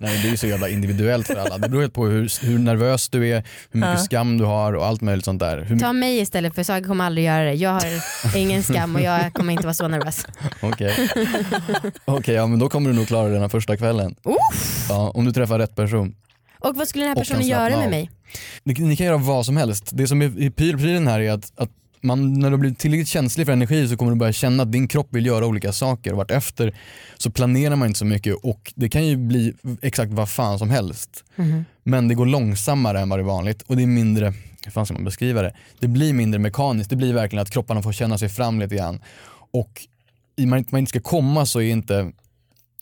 Nej, 0.00 0.18
det 0.22 0.28
är 0.28 0.30
ju 0.30 0.36
så 0.36 0.46
jävla 0.46 0.68
individuellt 0.68 1.26
för 1.26 1.34
alla. 1.36 1.58
Det 1.58 1.68
beror 1.68 1.80
helt 1.80 1.94
på 1.94 2.06
hur, 2.06 2.46
hur 2.46 2.58
nervös 2.58 3.08
du 3.08 3.28
är, 3.28 3.44
hur 3.70 3.80
mycket 3.80 3.98
Ja. 3.98 4.04
skam 4.04 4.38
du 4.38 4.44
har 4.44 4.72
och 4.72 4.86
allt 4.86 5.00
möjligt 5.00 5.24
sånt 5.24 5.40
där. 5.40 5.58
Hur, 5.58 5.78
Ta 5.78 5.92
mig 5.92 6.18
istället 6.20 6.54
för 6.54 6.62
Saga 6.62 6.86
kommer 6.86 7.04
aldrig 7.04 7.26
göra 7.26 7.44
det. 7.44 7.54
Jag 7.54 7.70
har 7.70 8.36
ingen 8.36 8.62
skam 8.62 8.96
och 8.96 9.02
jag 9.02 9.32
kommer 9.34 9.52
inte 9.52 9.64
vara 9.64 9.74
så 9.74 9.88
nervös. 9.88 10.26
Okej, 10.60 11.08
Okej, 12.04 12.34
ja, 12.34 12.46
men 12.46 12.58
då 12.58 12.68
kommer 12.68 12.90
du 12.90 12.96
nog 12.96 13.06
klara 13.06 13.28
den 13.28 13.40
här 13.40 13.48
första 13.48 13.76
kvällen. 13.76 14.14
Ja, 14.88 15.10
om 15.14 15.24
du 15.24 15.32
träffar 15.32 15.58
rätt 15.58 15.76
person. 15.76 16.14
Och 16.58 16.76
vad 16.76 16.88
skulle 16.88 17.04
den 17.04 17.08
här 17.16 17.20
personen 17.22 17.46
göra 17.48 17.76
med 17.78 17.90
mig? 17.90 18.10
Ni, 18.64 18.74
ni 18.74 18.96
kan 18.96 19.06
göra 19.06 19.16
vad 19.16 19.46
som 19.46 19.56
helst. 19.56 19.90
Det 19.92 20.06
som 20.06 20.22
är 20.22 20.26
i 20.26 20.50
pyl- 20.50 20.78
prylen 20.78 21.06
här 21.06 21.20
är 21.20 21.30
att, 21.32 21.52
att 21.56 21.70
man, 22.00 22.40
när 22.40 22.50
du 22.50 22.56
blir 22.56 22.74
tillräckligt 22.74 23.08
känslig 23.08 23.46
för 23.46 23.52
energi 23.52 23.88
så 23.88 23.96
kommer 23.96 24.12
du 24.12 24.18
börja 24.18 24.32
känna 24.32 24.62
att 24.62 24.72
din 24.72 24.88
kropp 24.88 25.08
vill 25.10 25.26
göra 25.26 25.46
olika 25.46 25.72
saker. 25.72 26.12
Vartefter 26.12 26.74
så 27.16 27.30
planerar 27.30 27.76
man 27.76 27.88
inte 27.88 27.98
så 27.98 28.04
mycket 28.04 28.34
och 28.42 28.72
det 28.76 28.88
kan 28.88 29.06
ju 29.06 29.16
bli 29.16 29.54
exakt 29.82 30.12
vad 30.12 30.28
fan 30.28 30.58
som 30.58 30.70
helst. 30.70 31.24
Mhm. 31.36 31.64
Men 31.82 32.08
det 32.08 32.14
går 32.14 32.26
långsammare 32.26 33.00
än 33.00 33.08
vad 33.08 33.18
det 33.18 33.22
är 33.22 33.26
vanligt 33.26 33.62
och 33.62 33.76
det 33.76 33.82
är 33.82 33.86
mindre, 33.86 34.34
hur 34.64 34.70
fan 34.70 34.86
ska 34.86 34.94
man 34.94 35.04
beskriva 35.04 35.42
det? 35.42 35.54
Det 35.78 35.88
blir 35.88 36.12
mindre 36.12 36.38
mekaniskt, 36.38 36.90
det 36.90 36.96
blir 36.96 37.14
verkligen 37.14 37.42
att 37.42 37.50
kropparna 37.50 37.82
får 37.82 37.92
känna 37.92 38.18
sig 38.18 38.28
fram 38.28 38.60
lite 38.60 38.74
grann. 38.74 39.00
Och 39.52 39.86
i 40.36 40.46
och 40.46 40.56
att 40.56 40.72
man 40.72 40.78
inte 40.78 40.90
ska 40.90 41.00
komma 41.00 41.46
så 41.46 41.60
är 41.60 41.70
inte 41.70 42.12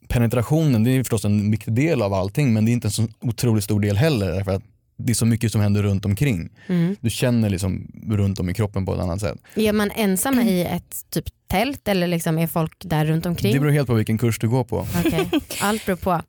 penetrationen, 0.09 0.85
det 0.85 0.91
är 0.91 1.03
förstås 1.03 1.25
en 1.25 1.51
viktig 1.51 1.75
del 1.75 2.03
av 2.03 2.15
allting 2.15 2.53
men 2.53 2.65
det 2.65 2.71
är 2.71 2.73
inte 2.73 2.89
en 2.89 2.93
så 2.93 3.09
otroligt 3.21 3.65
stor 3.65 3.81
del 3.81 3.97
heller 3.97 4.33
därför 4.33 4.53
att 4.53 4.63
det 4.99 5.12
är 5.12 5.14
så 5.14 5.26
mycket 5.26 5.52
som 5.52 5.61
händer 5.61 5.83
runt 5.83 6.05
omkring. 6.05 6.50
Mm. 6.67 6.97
Du 7.00 7.11
känner 7.11 7.50
liksom 7.50 7.87
runt 8.09 8.40
om 8.40 8.50
i 8.50 8.55
kroppen 8.55 8.87
på 8.87 8.95
ett 8.95 9.00
annat 9.00 9.21
sätt. 9.21 9.38
Är 9.55 9.73
man 9.73 9.90
ensam 9.90 10.40
i 10.40 10.64
ett 10.64 11.11
typ 11.11 11.25
tält 11.47 11.88
eller 11.88 12.07
liksom 12.07 12.38
är 12.38 12.47
folk 12.47 12.73
där 12.85 13.05
runt 13.07 13.26
omkring? 13.26 13.52
Det 13.55 13.61
beror 13.61 13.71
helt 13.73 13.87
på 13.87 13.95
vilken 13.95 14.19
kurs 14.19 14.38
du 14.38 14.49
går 14.49 14.64
på. 14.64 14.87
Okej. 15.07 15.31
Allt 15.61 15.87
beror 15.87 15.97
på. 15.97 16.23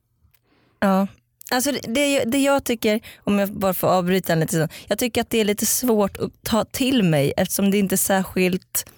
Ja. 0.80 1.06
Alltså 1.52 1.72
det- 1.72 1.94
det, 1.94 2.24
det 2.24 2.38
jag 2.38 2.64
tycker, 2.64 3.00
om 3.18 3.38
jag 3.38 3.52
bara 3.52 3.74
får 3.74 3.88
avbryta 3.88 4.34
lite, 4.34 4.52
så, 4.52 4.68
jag 4.88 4.98
tycker 4.98 5.20
att 5.20 5.30
det 5.30 5.38
är 5.40 5.44
lite 5.44 5.66
svårt 5.66 6.16
att 6.16 6.30
ta 6.42 6.64
till 6.64 7.02
mig 7.02 7.32
eftersom 7.36 7.70
det 7.70 7.78
inte 7.78 7.94
är 7.94 7.96
särskilt, 7.96 8.90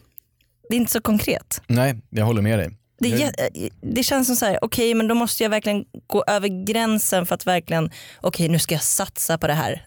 det 0.69 0.75
är 0.77 0.79
inte 0.81 0.93
så 0.93 1.01
konkret. 1.01 1.63
Nej, 1.67 2.01
jag 2.11 2.25
håller 2.25 2.43
med 2.43 2.59
dig. 2.59 2.71
Det, 3.03 3.09
jä- 3.09 3.71
det 3.81 4.03
känns 4.03 4.27
som 4.27 4.37
så 4.37 4.47
här, 4.47 4.59
okej 4.65 4.95
men 4.95 5.09
då 5.09 5.15
måste 5.15 5.43
jag 5.43 5.51
verkligen 5.51 5.85
gå 6.07 6.25
över 6.27 6.65
gränsen 6.67 7.27
för 7.27 7.35
att 7.35 7.47
verkligen, 7.47 7.91
okej 8.21 8.49
nu 8.49 8.59
ska 8.59 8.75
jag 8.75 8.83
satsa 8.83 9.39
på 9.39 9.47
det 9.47 9.55
här. 9.55 9.87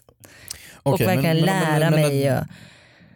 Okej, 0.82 1.06
och 1.06 1.12
verkligen 1.12 1.36
men- 1.36 1.46
men- 1.46 1.62
men- 1.64 1.80
lära 1.80 1.90
men- 1.90 2.00
mig. 2.00 2.32
Och, 2.32 2.44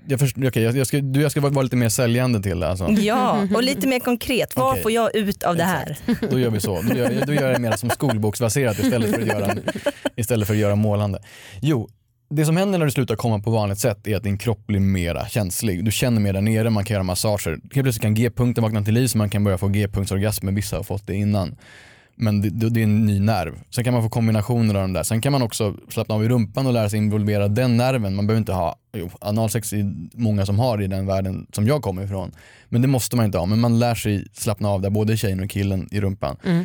Jag, 0.08 0.20
först, 0.20 0.36
okej, 0.46 0.62
jag, 0.62 0.76
jag, 0.76 0.86
ska, 0.86 1.00
du, 1.00 1.22
jag 1.22 1.30
ska 1.30 1.40
vara 1.40 1.62
lite 1.62 1.76
mer 1.76 1.88
säljande 1.88 2.42
till 2.42 2.60
det. 2.60 2.68
Alltså. 2.68 2.90
ja, 2.90 3.46
och 3.54 3.62
lite 3.62 3.86
mer 3.88 4.00
konkret. 4.00 4.56
Vad 4.56 4.70
Okej. 4.70 4.82
får 4.82 4.92
jag 4.92 5.16
ut 5.16 5.42
av 5.42 5.56
det 5.56 5.64
här? 5.64 5.98
Då 6.30 6.38
gör 6.38 6.50
vi 6.50 6.60
så. 6.60 6.82
Då 6.82 6.96
gör, 6.96 7.26
då 7.26 7.32
gör 7.34 7.42
jag 7.42 7.54
det 7.54 7.58
mer 7.58 7.76
som 7.76 7.90
skolboksbaserat 7.90 8.78
istället 8.78 9.10
för, 9.14 9.20
att 9.22 9.26
göra, 9.28 9.54
istället 10.16 10.46
för 10.46 10.54
att 10.54 10.60
göra 10.60 10.74
målande. 10.74 11.18
Jo, 11.60 11.88
det 12.30 12.44
som 12.44 12.56
händer 12.56 12.78
när 12.78 12.86
du 12.86 12.92
slutar 12.92 13.16
komma 13.16 13.38
på 13.38 13.50
vanligt 13.50 13.78
sätt 13.78 14.06
är 14.06 14.16
att 14.16 14.22
din 14.22 14.38
kropp 14.38 14.66
blir 14.66 14.80
mera 14.80 15.28
känslig. 15.28 15.84
Du 15.84 15.90
känner 15.90 16.20
mer 16.20 16.32
där 16.32 16.40
nere, 16.40 16.70
man 16.70 16.84
kan 16.84 16.94
göra 16.94 17.04
massager. 17.04 17.50
Helt 17.50 17.72
plötsligt 17.72 18.02
kan 18.02 18.14
G-punkten 18.14 18.62
vakna 18.62 18.82
till 18.82 18.94
liv 18.94 19.06
så 19.06 19.18
man 19.18 19.30
kan 19.30 19.44
börja 19.44 19.58
få 19.58 19.68
G-punktsorgasmer. 19.68 20.52
Vissa 20.52 20.76
har 20.76 20.82
fått 20.82 21.06
det 21.06 21.14
innan. 21.14 21.56
Men 22.16 22.40
det, 22.40 22.70
det 22.70 22.80
är 22.80 22.84
en 22.84 23.06
ny 23.06 23.20
nerv. 23.20 23.60
Sen 23.70 23.84
kan 23.84 23.94
man 23.94 24.02
få 24.02 24.08
kombinationer 24.08 24.74
av 24.74 24.80
de 24.80 24.92
där. 24.92 25.02
Sen 25.02 25.20
kan 25.20 25.32
man 25.32 25.42
också 25.42 25.76
slappna 25.88 26.14
av 26.14 26.24
i 26.24 26.28
rumpan 26.28 26.66
och 26.66 26.72
lära 26.72 26.90
sig 26.90 26.98
involvera 26.98 27.48
den 27.48 27.76
nerven. 27.76 28.14
Man 28.14 28.26
behöver 28.26 28.38
inte 28.40 28.52
ha, 28.52 28.76
jo, 28.92 29.10
analsex 29.20 29.72
är 29.72 29.92
många 30.12 30.46
som 30.46 30.58
har 30.58 30.82
i 30.82 30.86
den 30.86 31.06
världen 31.06 31.46
som 31.52 31.66
jag 31.66 31.82
kommer 31.82 32.02
ifrån. 32.02 32.32
Men 32.68 32.82
det 32.82 32.88
måste 32.88 33.16
man 33.16 33.26
inte 33.26 33.38
ha. 33.38 33.46
Men 33.46 33.60
man 33.60 33.78
lär 33.78 33.94
sig 33.94 34.26
slappna 34.32 34.68
av 34.68 34.80
där, 34.80 34.90
både 34.90 35.16
tjejen 35.16 35.40
och 35.40 35.50
killen 35.50 35.88
i 35.90 36.00
rumpan. 36.00 36.36
Mm. 36.44 36.64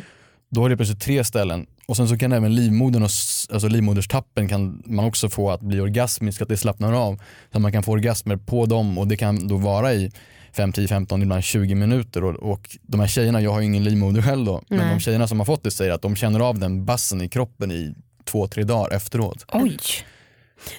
Då 0.50 0.62
har 0.62 0.68
det 0.68 0.76
plötsligt 0.76 1.00
tre 1.00 1.24
ställen. 1.24 1.66
Och 1.86 1.96
sen 1.96 2.08
så 2.08 2.18
kan 2.18 2.32
även 2.32 2.54
livmodern 2.54 3.02
och 3.02 3.10
alltså 3.50 3.68
livmoderstappen 3.68 4.48
kan 4.48 4.82
man 4.86 5.04
också 5.04 5.28
få 5.28 5.50
att 5.50 5.60
bli 5.60 5.80
orgasmisk, 5.80 6.42
att 6.42 6.48
det 6.48 6.56
slappnar 6.56 6.92
av. 6.92 7.16
Så 7.52 7.58
att 7.58 7.62
man 7.62 7.72
kan 7.72 7.82
få 7.82 7.92
orgasmer 7.92 8.36
på 8.36 8.66
dem 8.66 8.98
och 8.98 9.08
det 9.08 9.16
kan 9.16 9.48
då 9.48 9.56
vara 9.56 9.94
i 9.94 10.12
5, 10.52 10.72
10, 10.72 10.88
15, 10.88 11.22
ibland 11.22 11.44
20 11.44 11.74
minuter. 11.74 12.24
Och, 12.24 12.52
och 12.52 12.76
de 12.82 13.00
här 13.00 13.06
tjejerna, 13.06 13.40
jag 13.40 13.52
har 13.52 13.60
ju 13.60 13.66
ingen 13.66 13.84
livmoder 13.84 14.22
själv 14.22 14.44
då, 14.44 14.62
men 14.68 14.78
Nej. 14.78 14.94
de 14.94 15.00
tjejerna 15.00 15.28
som 15.28 15.40
har 15.40 15.46
fått 15.46 15.62
det 15.62 15.70
säger 15.70 15.92
att 15.92 16.02
de 16.02 16.16
känner 16.16 16.40
av 16.40 16.58
den 16.58 16.84
bassen 16.84 17.20
i 17.22 17.28
kroppen 17.28 17.70
i 17.70 17.94
två, 18.24 18.48
tre 18.48 18.64
dagar 18.64 18.96
efteråt. 18.96 19.44
Oj. 19.52 19.78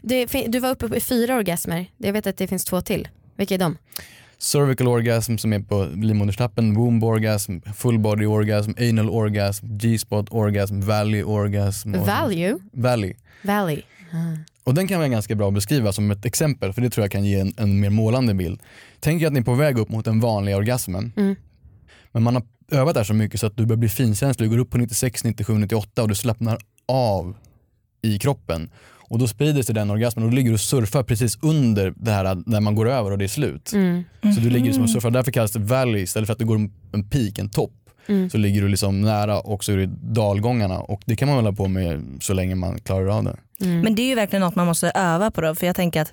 Det, 0.01 0.25
du 0.47 0.59
var 0.59 0.69
uppe 0.69 0.97
i 0.97 0.99
fyra 0.99 1.35
orgasmer. 1.35 1.85
Jag 1.97 2.13
vet 2.13 2.27
att 2.27 2.37
det 2.37 2.47
finns 2.47 2.65
två 2.65 2.81
till. 2.81 3.07
Vilka 3.35 3.53
är 3.55 3.59
de? 3.59 3.77
Cervical 4.39 4.87
orgasm 4.87 5.37
som 5.37 5.53
är 5.53 5.59
på 5.59 5.87
livmoderstappen, 5.95 6.73
womb 6.73 7.03
orgasm, 7.03 7.57
full 7.75 7.99
body 7.99 8.25
orgasm, 8.25 8.71
anal 8.77 9.09
orgasm, 9.09 9.65
G-spot 9.77 10.25
orgasm, 10.31 10.79
valley 10.79 11.23
orgasm. 11.23 11.91
Value? 11.91 12.57
Valley. 12.71 13.13
Valley. 13.43 13.81
Ah. 14.11 14.37
Och 14.63 14.73
den 14.73 14.87
kan 14.87 14.99
vara 14.99 15.09
ganska 15.09 15.35
bra 15.35 15.47
att 15.47 15.53
beskriva 15.53 15.93
som 15.93 16.11
ett 16.11 16.25
exempel 16.25 16.73
för 16.73 16.81
det 16.81 16.89
tror 16.89 17.03
jag 17.03 17.11
kan 17.11 17.25
ge 17.25 17.39
en, 17.39 17.53
en 17.57 17.79
mer 17.79 17.89
målande 17.89 18.33
bild. 18.33 18.61
Tänk 18.99 19.21
er 19.21 19.27
att 19.27 19.33
ni 19.33 19.39
är 19.39 19.43
på 19.43 19.53
väg 19.53 19.79
upp 19.79 19.89
mot 19.89 20.05
den 20.05 20.19
vanliga 20.19 20.57
orgasmen. 20.57 21.13
Mm. 21.17 21.35
Men 22.11 22.23
man 22.23 22.35
har 22.35 22.43
övat 22.71 22.95
där 22.95 23.03
så 23.03 23.13
mycket 23.13 23.39
så 23.39 23.47
att 23.47 23.57
du 23.57 23.65
börjar 23.65 23.77
bli 23.77 23.89
finkänslig, 23.89 24.49
du 24.49 24.55
går 24.55 24.61
upp 24.61 24.69
på 24.69 24.77
96, 24.77 25.23
97, 25.23 25.53
98 25.53 26.01
och 26.01 26.07
du 26.07 26.15
slappnar 26.15 26.57
av 26.85 27.35
i 28.01 28.19
kroppen. 28.19 28.69
Och 29.09 29.19
då 29.19 29.27
sprider 29.27 29.63
sig 29.63 29.75
den 29.75 29.89
orgasmen 29.91 30.25
och 30.25 30.31
då 30.31 30.35
ligger 30.35 30.49
du 30.49 30.53
och 30.53 30.59
surfar 30.59 31.03
precis 31.03 31.37
under 31.41 31.93
det 31.95 32.11
här 32.11 32.37
när 32.45 32.59
man 32.61 32.75
går 32.75 32.89
över 32.89 33.11
och 33.11 33.17
det 33.17 33.25
är 33.25 33.29
slut. 33.29 33.71
Mm. 33.73 34.03
Så 34.35 34.41
du 34.41 34.49
ligger 34.49 34.73
som 34.73 34.83
och 34.83 34.89
surfar, 34.89 35.11
därför 35.11 35.31
kallas 35.31 35.51
det 35.51 35.59
valley 35.59 36.01
istället 36.01 36.27
för 36.27 36.33
att 36.33 36.39
du 36.39 36.45
går 36.45 36.55
en- 36.55 36.73
en 36.93 37.09
peak, 37.09 37.39
en 37.39 37.49
topp. 37.49 37.71
Mm. 38.07 38.29
Så 38.29 38.37
ligger 38.37 38.61
du 38.61 38.67
liksom 38.67 39.01
nära 39.01 39.39
och 39.39 39.63
så 39.63 39.71
är 39.71 39.77
det 39.77 39.85
dalgångarna 40.01 40.79
och 40.79 41.01
det 41.05 41.15
kan 41.15 41.27
man 41.27 41.35
hålla 41.37 41.51
på 41.51 41.67
med 41.67 42.17
så 42.21 42.33
länge 42.33 42.55
man 42.55 42.79
klarar 42.79 43.07
av 43.07 43.23
det. 43.23 43.37
Mm. 43.61 43.79
Men 43.81 43.95
det 43.95 44.01
är 44.01 44.07
ju 44.07 44.15
verkligen 44.15 44.41
något 44.41 44.55
man 44.55 44.67
måste 44.67 44.91
öva 44.95 45.31
på 45.31 45.41
då. 45.41 45.55
För 45.55 45.67
jag 45.67 45.75
tänker 45.75 46.01
att, 46.01 46.11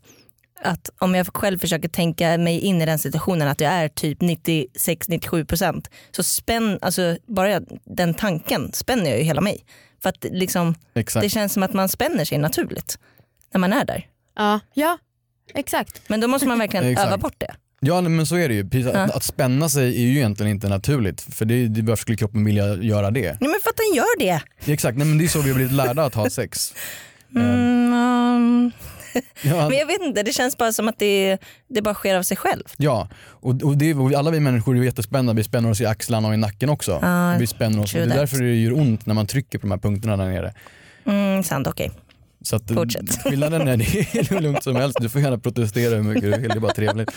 att 0.65 0.91
om 0.99 1.15
jag 1.15 1.27
själv 1.27 1.59
försöker 1.59 1.89
tänka 1.89 2.39
mig 2.39 2.61
in 2.61 2.83
i 2.83 2.87
den 2.87 2.99
situationen 2.99 3.49
att 3.49 3.61
jag 3.61 3.73
är 3.73 3.89
typ 3.89 4.23
96-97% 4.23 5.85
så 6.11 6.23
spänn, 6.23 6.79
alltså 6.83 7.17
bara 7.27 7.51
jag, 7.51 7.65
den 7.85 8.15
tanken 8.15 8.73
spänner 8.73 9.11
jag 9.11 9.19
ju 9.19 9.25
hela 9.25 9.41
mig. 9.41 9.59
För 10.05 10.09
att 10.09 10.25
liksom, 10.31 10.75
Exakt. 10.95 11.23
det 11.23 11.29
känns 11.31 11.53
som 11.53 11.63
att 11.63 11.73
man 11.73 11.89
spänner 11.89 12.25
sig 12.25 12.39
naturligt 12.39 12.99
när 13.53 13.59
man 13.61 13.73
är 13.73 13.85
där. 13.85 14.07
Ja, 14.37 14.61
ja, 14.75 14.99
exakt. 15.55 16.03
Men 16.09 16.21
då 16.21 16.29
måste 16.29 16.49
man 16.49 16.59
verkligen 16.59 16.99
öva 16.99 17.17
bort 17.17 17.35
det. 17.39 17.55
Ja 17.81 18.01
men 18.01 18.27
så 18.27 18.37
är 18.37 18.49
det 18.49 18.55
ju. 18.55 18.69
Precis, 18.71 18.87
att, 18.87 18.95
Ja. 18.95 19.17
att 19.17 19.23
spänna 19.23 19.69
sig 19.69 19.97
är 19.97 20.07
ju 20.07 20.17
egentligen 20.17 20.51
inte 20.53 20.69
naturligt. 20.69 21.21
För 21.21 21.45
det, 21.45 21.69
det, 21.69 21.83
varför 21.83 22.01
skulle 22.01 22.17
kroppen 22.17 22.45
vilja 22.45 22.77
göra 22.77 23.11
det? 23.11 23.23
Nej 23.41 23.51
men 23.51 23.61
för 23.63 23.71
att 23.71 23.77
den 23.77 23.95
gör 23.97 24.19
det. 24.19 24.41
Exakt, 24.73 24.99
nej, 24.99 25.07
men 25.07 25.19
det 25.19 25.25
är 25.25 25.29
så 25.29 25.41
vi 25.41 25.49
har 25.49 25.55
blivit 25.57 25.73
lärda 25.73 26.05
att 26.05 26.15
ha 26.15 26.31
sex. 26.31 26.75
Mm, 27.37 27.93
um, 27.93 28.73
Ja, 29.43 29.69
men 29.69 29.79
jag 29.79 29.87
vet 29.87 30.03
inte, 30.03 30.23
det 30.23 30.33
känns 30.33 30.57
bara 30.57 30.73
som 30.73 30.89
att 30.89 30.99
det, 30.99 31.39
det 31.69 31.83
bara 31.83 31.95
sker 31.95 32.17
av 32.17 32.23
sig 32.23 32.37
själv. 32.37 32.63
ja. 32.77 33.09
Och, 33.25 33.63
och 33.63 33.77
det, 33.77 33.95
och 33.95 34.13
alla 34.13 34.31
vi 34.31 34.41
människor 34.41 34.79
är 34.79 34.83
jättespända, 34.83 35.33
vi 35.33 35.45
spänner 35.45 35.71
oss 35.71 35.81
i 35.81 35.87
axlarna 35.87 36.29
och 36.29 36.35
i 36.35 36.37
nacken 36.37 36.69
också. 36.71 36.99
Ja, 37.03 37.37
vi 37.39 37.47
spänner 37.47 37.83
oss. 37.83 37.93
Det 37.93 37.99
är 38.03 38.07
därför 38.07 38.37
det 38.37 38.55
gör 38.55 38.73
ont 38.73 39.07
när 39.07 39.15
man 39.15 39.27
trycker 39.27 39.59
på 39.59 39.67
de 39.67 39.71
här 39.71 39.79
punkterna 39.79 40.17
där 40.17 40.29
nere. 40.29 40.55
Mm, 41.07 41.43
sant, 41.43 41.67
okej. 41.67 41.91
Så 42.43 42.57
att, 42.57 42.71
Fortsätt. 42.75 43.23
skillnaden 43.25 43.69
är 43.69 43.77
det 43.77 43.85
är 43.85 44.25
hur 44.31 44.41
lugnt 44.41 44.63
som 44.63 44.77
helst, 44.77 44.99
du 45.01 45.09
får 45.09 45.21
gärna 45.21 45.39
protestera 45.39 45.95
hur 45.95 46.03
mycket 46.03 46.23
du 46.23 46.31
vill, 46.31 46.49
det 46.49 46.57
är 46.57 46.61
bara 46.61 46.73
trevligt. 46.75 47.11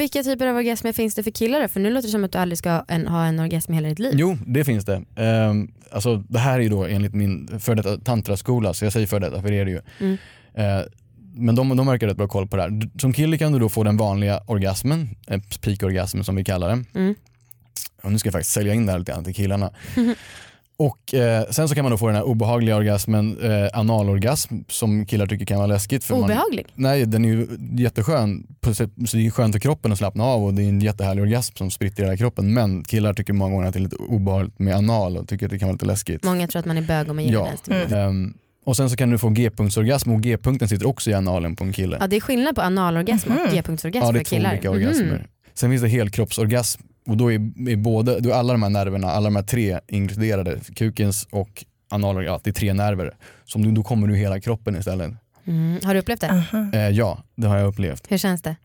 Vilka 0.00 0.22
typer 0.22 0.46
av 0.46 0.56
orgasmer 0.56 0.92
finns 0.92 1.14
det 1.14 1.22
för 1.22 1.30
killar 1.30 1.60
då? 1.60 1.68
För 1.68 1.80
nu 1.80 1.90
låter 1.90 2.08
det 2.08 2.12
som 2.12 2.24
att 2.24 2.32
du 2.32 2.38
aldrig 2.38 2.58
ska 2.58 2.84
en, 2.88 3.06
ha 3.06 3.24
en 3.24 3.40
orgasm 3.40 3.72
i 3.72 3.74
hela 3.74 3.88
ditt 3.88 3.98
liv. 3.98 4.12
Jo, 4.14 4.38
det 4.46 4.64
finns 4.64 4.84
det. 4.84 5.02
Um, 5.16 5.72
alltså, 5.90 6.16
det 6.28 6.38
här 6.38 6.58
är 6.58 6.62
ju 6.62 6.68
då 6.68 6.84
enligt 6.84 7.14
min 7.14 7.60
före 7.60 7.74
detta 7.74 7.98
tantraskola, 7.98 8.74
så 8.74 8.84
jag 8.84 8.92
säger 8.92 9.06
före 9.06 9.20
detta 9.20 9.42
för 9.42 9.50
det 9.50 9.58
är 9.58 9.64
det 9.64 9.70
ju. 9.70 9.80
Mm. 9.98 10.18
Eh, 10.54 10.84
men 11.34 11.54
de, 11.54 11.76
de 11.76 11.86
verkar 11.86 12.06
rätt 12.06 12.16
bra 12.16 12.28
koll 12.28 12.48
på 12.48 12.56
det 12.56 12.62
här. 12.62 12.98
Som 13.00 13.12
kille 13.12 13.38
kan 13.38 13.52
du 13.52 13.58
då 13.58 13.68
få 13.68 13.84
den 13.84 13.96
vanliga 13.96 14.40
orgasmen, 14.46 15.08
eh, 15.26 15.40
peakorgasmen 15.60 16.24
som 16.24 16.36
vi 16.36 16.44
kallar 16.44 16.68
den. 16.68 16.86
Mm. 16.94 17.14
Och 18.02 18.12
nu 18.12 18.18
ska 18.18 18.26
jag 18.26 18.32
faktiskt 18.32 18.54
sälja 18.54 18.74
in 18.74 18.86
det 18.86 18.92
här 18.92 18.98
lite 18.98 19.12
grann 19.12 19.24
till 19.24 19.34
killarna. 19.34 19.70
Och 20.82 21.14
eh, 21.14 21.44
Sen 21.50 21.68
så 21.68 21.74
kan 21.74 21.84
man 21.84 21.90
då 21.90 21.98
få 21.98 22.06
den 22.06 22.16
här 22.16 22.22
obehagliga 22.22 22.76
orgasmen, 22.76 23.38
eh, 23.42 23.78
analorgasm, 23.78 24.54
som 24.68 25.06
killar 25.06 25.26
tycker 25.26 25.44
kan 25.46 25.56
vara 25.56 25.66
läskigt. 25.66 26.04
För 26.04 26.14
man, 26.14 26.24
Obehaglig? 26.24 26.66
Nej, 26.74 27.06
den 27.06 27.24
är 27.24 27.28
ju 27.28 27.46
jätteskön. 27.84 28.46
Så 29.06 29.16
det 29.16 29.26
är 29.26 29.30
skönt 29.30 29.54
för 29.54 29.60
kroppen 29.60 29.92
att 29.92 29.98
slappna 29.98 30.24
av 30.24 30.44
och 30.44 30.54
det 30.54 30.62
är 30.62 30.68
en 30.68 30.80
jättehärlig 30.80 31.22
orgasm 31.22 31.56
som 31.56 31.70
spritter 31.70 32.02
i 32.02 32.06
hela 32.06 32.16
kroppen. 32.16 32.54
Men 32.54 32.84
killar 32.84 33.14
tycker 33.14 33.32
många 33.32 33.54
gånger 33.54 33.66
att 33.68 33.74
det 33.74 33.78
är 33.78 33.82
lite 33.82 33.96
obehagligt 33.96 34.58
med 34.58 34.74
anal 34.74 35.16
och 35.16 35.28
tycker 35.28 35.46
att 35.46 35.50
det 35.52 35.58
kan 35.58 35.68
vara 35.68 35.72
lite 35.72 35.86
läskigt. 35.86 36.24
Många 36.24 36.46
tror 36.46 36.60
att 36.60 36.66
man 36.66 36.76
är 36.76 36.82
bög 36.82 37.10
om 37.10 37.16
man 37.16 37.24
ger 37.24 37.32
Ja. 37.32 37.44
den 37.44 37.56
stimulansen. 37.56 37.98
Ehm, 37.98 38.34
och 38.64 38.76
sen 38.76 38.90
så 38.90 38.96
kan 38.96 39.10
du 39.10 39.18
få 39.18 39.28
G-punktsorgasm 39.28 40.10
och 40.12 40.20
G-punkten 40.22 40.68
sitter 40.68 40.86
också 40.88 41.10
i 41.10 41.14
analen 41.14 41.56
på 41.56 41.64
en 41.64 41.72
kille. 41.72 41.96
Ja, 42.00 42.06
det 42.06 42.16
är 42.16 42.20
skillnad 42.20 42.54
på 42.54 42.62
analorgasm 42.62 43.30
och 43.32 43.36
Mhm. 43.46 43.54
G-punktsorgasm 43.54 44.06
Ja, 44.06 44.12
det 44.12 44.18
är 44.18 44.24
för 44.24 44.30
två 44.30 44.36
killar. 44.36 44.50
olika 44.52 44.70
orgasmer. 44.70 45.26
Sen 45.54 45.70
finns 45.70 45.82
det 45.82 45.88
helkroppsorgasm 45.88 46.82
och 47.10 47.16
då 47.16 47.32
är, 47.32 47.68
är 47.68 47.76
både, 47.76 48.20
då 48.20 48.30
är 48.30 48.34
alla 48.34 48.52
de 48.52 48.62
här 48.62 48.70
nerverna, 48.70 49.10
alla 49.10 49.24
de 49.24 49.36
här 49.36 49.42
tre 49.42 49.80
inkluderade, 49.88 50.60
kukens 50.76 51.28
och 51.30 51.64
analorgasm, 51.90 52.32
ja, 52.32 52.40
det 52.44 52.50
är 52.50 52.54
tre 52.54 52.72
nerver. 52.72 53.14
Som 53.44 53.62
du, 53.62 53.72
då 53.72 53.82
kommer 53.82 54.06
du 54.06 54.16
hela 54.16 54.40
kroppen 54.40 54.76
istället. 54.76 55.10
Mm. 55.46 55.78
Har 55.84 55.94
du 55.94 56.00
upplevt 56.00 56.20
det? 56.20 56.44
Eh, 56.72 56.88
ja, 56.88 57.18
det 57.36 57.46
har 57.46 57.56
jag 57.58 57.68
upplevt. 57.68 58.06
Hur 58.08 58.18
känns 58.18 58.42
det? 58.42 58.56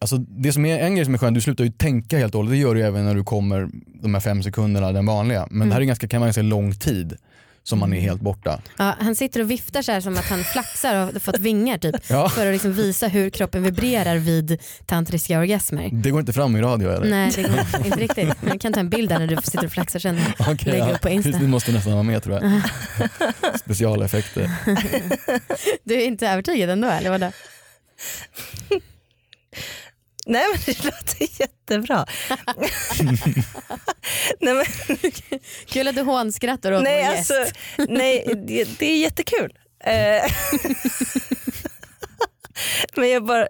Alltså, 0.00 0.16
det 0.18 0.52
som 0.52 0.66
är 0.66 0.78
en 0.78 0.94
grej 0.94 1.04
som 1.04 1.14
är 1.14 1.18
skönt, 1.18 1.34
du 1.34 1.40
slutar 1.40 1.64
ju 1.64 1.70
tänka 1.70 2.18
helt 2.18 2.34
och 2.34 2.38
hållet. 2.38 2.52
Det 2.52 2.56
gör 2.56 2.74
du 2.74 2.82
även 2.82 3.04
när 3.04 3.14
du 3.14 3.24
kommer 3.24 3.68
de 4.02 4.14
här 4.14 4.20
fem 4.20 4.42
sekunderna, 4.42 4.92
den 4.92 5.06
vanliga. 5.06 5.46
Men 5.50 5.56
Mm. 5.56 5.68
det 5.68 5.74
här 5.74 5.80
är 5.80 5.84
ganska, 5.84 6.08
kan 6.08 6.20
man 6.20 6.32
säga 6.32 6.44
lång 6.44 6.72
tid 6.72 7.16
som 7.68 7.78
man 7.78 7.92
är 7.92 8.00
helt 8.00 8.20
borta. 8.20 8.60
Ja, 8.76 8.94
han 9.00 9.14
sitter 9.14 9.40
och 9.40 9.50
viftar 9.50 9.82
så 9.82 9.92
här 9.92 10.00
som 10.00 10.16
att 10.16 10.24
han 10.28 10.44
flaxar 10.44 10.94
och 10.94 11.12
har 11.12 11.20
fått 11.20 11.38
vingar 11.38 11.78
typ. 11.78 11.96
Ja, 12.10 12.28
För 12.28 12.46
att 12.46 12.52
liksom 12.52 12.72
visa 12.72 13.08
hur 13.08 13.30
kroppen 13.30 13.62
vibrerar 13.62 14.16
vid 14.16 14.58
tantriska 14.86 15.38
orgasmer. 15.38 15.90
det 15.92 16.10
går 16.10 16.20
inte 16.20 16.32
fram 16.32 16.56
i 16.56 16.60
radio 16.62 16.90
eller? 16.90 17.10
Nej 17.10 17.32
det 17.36 17.42
går 17.42 17.86
inte 17.86 18.00
riktigt. 18.00 18.28
Men 18.40 18.50
jag 18.50 18.60
kan 18.60 18.72
ta 18.72 18.80
en 18.80 18.88
bild 18.90 19.08
där 19.08 19.18
när 19.18 19.26
du 19.26 19.36
sitter 19.36 19.64
och 19.64 19.72
flaxar 19.72 19.98
sen. 20.00 20.20
Okej, 20.38 20.72
lägga 20.72 20.92
upp 20.92 21.00
på 21.00 21.08
Insta. 21.08 21.30
Du 21.38 21.46
måste 21.46 21.72
nästan 21.72 21.92
vara 21.92 22.02
med 22.02 22.22
tror 22.22 22.40
jag. 22.42 22.62
Specialeffekter. 23.60 24.50
Du 25.84 25.94
är 25.94 26.06
inte 26.06 26.28
övertygad 26.28 26.70
ändå 26.70 26.88
eller 26.88 27.10
vadå? 27.10 27.32
Nej 30.28 30.44
men 30.52 30.60
det 30.66 30.84
låter 30.84 31.40
jättebra. 31.40 32.06
nej, 34.40 34.54
men, 34.54 34.64
Kul 35.66 35.88
att 35.88 35.94
du 35.94 36.02
hånskrattar 36.02 36.72
åt 36.72 36.82
nej, 36.82 37.04
vår 37.04 37.16
alltså, 37.16 37.34
gäst. 37.34 37.54
nej 37.88 38.24
det, 38.46 38.78
det 38.78 38.86
är 38.86 38.98
jättekul. 38.98 39.52
Eh, 39.84 40.22
men 42.96 43.10
jag 43.10 43.24
bara, 43.24 43.46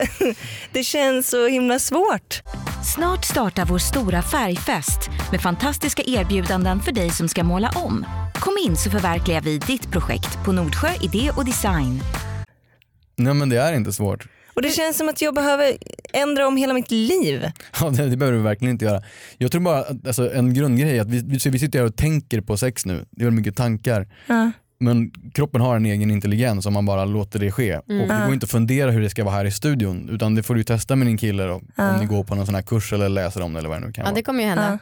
det 0.73 0.85
känns 0.85 1.29
så 1.29 1.47
himla 1.47 1.79
svårt. 1.79 2.43
Snart 2.95 3.25
startar 3.25 3.65
vår 3.65 3.79
stora 3.79 4.23
färgfest 4.23 5.11
med 5.31 5.41
fantastiska 5.41 6.03
erbjudanden 6.07 6.81
för 6.81 6.93
dig 6.93 7.11
som 7.11 7.29
ska 7.29 7.45
måla 7.45 7.73
om. 7.75 8.07
Kom 8.35 8.57
in 8.67 8.77
så 8.77 8.91
förverkligar 8.91 9.41
vi 9.41 9.59
ditt 9.59 9.91
projekt 9.91 10.45
på 10.45 10.53
Nordsjö 10.53 10.89
Idé 11.01 11.31
och 11.37 11.45
Design. 11.45 12.01
Nej 13.17 13.35
men 13.35 13.49
det 13.49 13.57
är 13.57 13.73
inte 13.73 13.93
svårt. 13.93 14.27
Och 14.59 14.63
det 14.63 14.71
känns 14.71 14.97
som 14.97 15.09
att 15.09 15.23
jag 15.23 15.35
behöver 15.35 15.77
ändra 16.13 16.47
om 16.47 16.57
hela 16.57 16.75
mitt 16.75 16.91
liv. 16.91 17.47
Ja, 17.81 17.91
det, 17.91 18.07
det 18.11 18.17
behöver 18.17 18.39
du 18.39 18.45
verkligen 18.45 18.73
inte 18.73 18.85
göra. 18.85 19.03
Jag 19.39 19.53
tror 19.53 19.61
bara 19.63 19.79
att 19.79 20.07
alltså, 20.07 20.35
en 20.35 20.55
grundgrej 20.55 20.97
är 20.99 21.01
att 21.03 21.09
vi, 21.11 21.23
vi, 21.51 21.59
sitter 21.59 21.79
här 21.79 21.87
och 21.87 21.97
tänker 21.97 22.41
på 22.41 22.57
sex 22.57 22.87
nu. 22.87 23.05
Det 23.11 23.23
är 23.23 23.25
väl 23.25 23.35
mycket 23.35 23.57
tankar. 23.57 24.09
Ja. 24.27 24.51
Men 24.81 25.11
kroppen 25.35 25.61
har 25.61 25.77
en 25.77 25.87
egen 25.87 26.11
intelligens 26.11 26.67
om 26.67 26.73
man 26.73 26.87
bara 26.87 27.05
låter 27.05 27.39
det 27.39 27.53
ske. 27.53 27.71
Mm. 27.71 28.01
Och 28.03 28.09
det 28.09 28.15
Ja. 28.15 28.25
går 28.25 28.35
inte 28.35 28.45
att 28.45 28.51
fundera 28.51 28.91
hur 28.91 29.01
det 29.01 29.11
ska 29.11 29.25
vara 29.25 29.35
här 29.35 29.45
i 29.45 29.51
studion 29.51 30.09
utan 30.09 30.35
det 30.35 30.43
får 30.43 30.55
du 30.55 30.65
testa 30.65 30.97
med 30.97 31.07
din 31.07 31.17
kille 31.19 31.45
då, 31.45 31.61
Ja. 31.77 31.95
om 31.95 32.01
ni 32.01 32.07
går 32.07 32.25
på 32.25 32.35
någon 32.35 32.47
sån 32.47 32.55
här 32.55 32.63
kurs 32.63 32.93
eller 32.93 33.09
läser 33.09 33.41
om 33.43 33.53
det 33.53 33.59
eller 33.59 33.69
vad 33.69 33.81
det 33.83 33.87
nu 33.87 33.93
kan 33.93 34.03
Ja 34.03 34.07
vara. 34.11 34.15
det 34.15 34.23
kommer 34.23 34.43
ju 34.43 34.49
hända. 34.49 34.79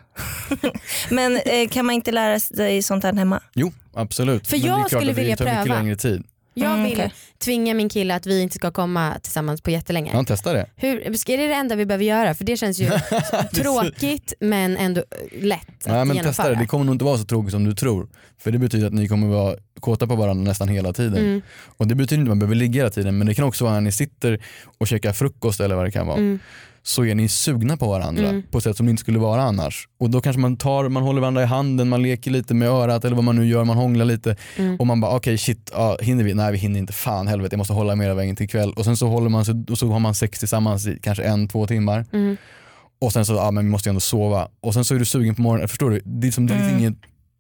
Ja. 0.63 0.71
Men 1.11 1.37
eh, 1.37 1.69
kan 1.71 1.87
man 1.87 1.95
inte 1.95 2.13
lära 2.13 2.41
sig 2.41 2.83
sånt 2.83 3.05
här 3.05 3.13
hemma? 3.13 3.41
Jo, 3.55 3.73
absolut. 3.95 4.47
För 4.47 4.57
Men 4.57 4.61
det 4.63 4.67
är 4.67 4.71
jag 4.71 4.79
klart 4.79 4.89
skulle 5.01 5.11
att 5.11 5.17
det 5.17 5.23
vilja 5.23 5.37
tar 5.37 5.45
mycket 5.45 5.65
pröva. 5.65 5.79
längre 5.81 5.97
tid. 5.97 6.23
Jag 6.59 6.73
Mm, 6.73 6.85
vill 6.85 6.93
okej. 6.93 7.13
tvinga 7.39 7.75
min 7.75 7.89
kille 7.89 8.15
att 8.15 8.27
vi 8.27 8.41
inte 8.43 8.55
ska 8.55 8.71
komma 8.71 9.15
tillsammans 9.23 9.61
på 9.61 9.71
jättelänge. 9.71 10.11
Ja, 10.15 10.25
testa 10.25 10.53
det. 10.53 10.67
Hur, 10.77 11.01
är 11.07 11.37
det 11.39 11.47
det 11.47 11.55
enda 11.55 11.77
vi 11.77 11.87
behöver 11.87 12.05
göra? 12.05 12.35
För 12.35 12.45
det 12.45 12.57
känns 12.57 12.79
ju 12.79 12.91
tråkigt 13.55 14.33
men 14.41 14.77
ändå 14.77 15.01
eh, 15.01 15.45
lätt 15.45 15.61
att 15.69 15.87
Nej, 15.87 16.05
men 16.05 16.17
genomföra. 16.17 16.23
testa 16.33 16.49
det, 16.49 16.55
det 16.55 16.67
kommer 16.67 16.85
nog 16.85 16.95
inte 16.95 17.05
vara 17.05 17.19
så 17.19 17.25
tråkigt 17.25 17.51
som 17.53 17.65
du 17.65 17.75
tror. 17.75 18.09
För 18.39 18.51
det 18.51 18.59
betyder 18.59 18.87
att 18.87 18.93
ni 18.93 19.09
kommer 19.09 19.27
vara 19.27 19.57
kåta 19.81 20.07
på 20.07 20.17
varandra 20.17 20.45
nästan 20.51 20.69
hela 20.69 20.93
tiden. 20.93 21.19
Mm, 21.19 21.43
Och 21.77 21.87
det 21.87 21.95
betyder 21.95 22.21
inte 22.21 22.23
att 22.25 22.29
man 22.29 22.39
behöver 22.39 22.55
ligga 22.57 22.81
hela 22.81 22.91
tiden 22.91 23.19
men 23.19 23.27
det 23.27 23.35
kan 23.35 23.45
också 23.45 23.65
vara 23.65 23.75
när 23.75 23.81
ni 23.81 23.93
sitter 23.93 24.41
och 24.79 24.87
käkar 24.89 25.13
frukost 25.13 25.61
eller 25.61 25.75
vad 25.77 25.85
det 25.85 25.91
kan 25.91 26.07
vara. 26.07 26.17
mm, 26.19 26.39
Så 26.89 27.05
är 27.05 27.15
ni 27.15 27.29
sugna 27.29 27.77
på 27.77 27.89
varandra 27.89 28.29
Mm. 28.29 28.43
på 28.51 28.59
ett 28.59 28.65
sätt 28.65 28.77
som 28.77 28.87
ni 28.87 28.91
inte 28.91 29.01
skulle 29.01 29.19
vara 29.19 29.43
annars. 29.43 29.89
Och 30.01 30.11
då 30.11 30.21
kanske 30.21 30.41
man 30.41 30.57
tar, 30.57 30.89
man 30.89 31.03
håller 31.03 31.21
varandra 31.21 31.43
i 31.43 31.47
handen, 31.47 31.89
man 31.89 32.03
leker 32.03 32.31
lite 32.31 32.55
med 32.55 32.69
örat 32.69 33.05
eller 33.05 33.17
vad 33.17 33.25
man 33.25 33.37
nu 33.37 33.47
gör, 33.47 33.65
man 33.65 33.77
hånglar 33.77 34.05
lite. 34.05 34.37
mm. 34.57 34.77
Och 34.77 34.87
man 34.87 35.01
bara 35.01 35.17
okej 35.17 35.39
shit, 35.39 35.71
ja, 35.75 35.99
hinner 36.01 36.25
vi? 36.25 36.35
Nej 36.35 36.53
vi 36.53 36.59
hinner 36.59 36.79
inte, 36.79 36.93
fan 36.93 37.27
helvete 37.27 37.55
jag 37.55 37.59
måste 37.59 37.73
hålla 37.73 37.95
med 37.97 38.05
hela 38.05 38.15
vägen 38.15 38.37
till 38.37 38.45
ikväll. 38.45 38.73
Och 38.73 38.85
sen 38.85 38.97
så 38.97 39.07
håller 39.09 39.29
man 39.29 39.45
sig, 39.45 39.55
och 39.71 39.79
så 39.79 39.89
har 39.91 39.99
man 40.01 40.15
sex 40.15 40.39
tillsammans 40.39 40.87
i 40.87 40.99
kanske 41.03 41.23
en, 41.25 41.49
två 41.49 41.67
timmar. 41.67 42.05
Mm. 42.13 42.37
Och 43.01 43.13
sen 43.13 43.27
så, 43.27 43.35
ja 43.35 43.51
men 43.51 43.65
vi 43.65 43.71
måste 43.71 43.89
ju 43.89 43.91
ändå 43.91 44.01
sova. 44.01 44.49
Och 44.61 44.75
sen 44.75 44.85
så 44.85 44.95
är 44.95 44.99
du 44.99 45.05
sugen 45.05 45.35
på 45.35 45.43
morgonen, 45.43 45.69
förstår 45.69 45.91
du? 45.91 46.01
Det 46.05 46.27
är, 46.27 46.33
som, 46.33 46.47
det 46.47 46.55
är, 46.55 46.59
Mm. 46.69 46.79
inget, 46.79 46.95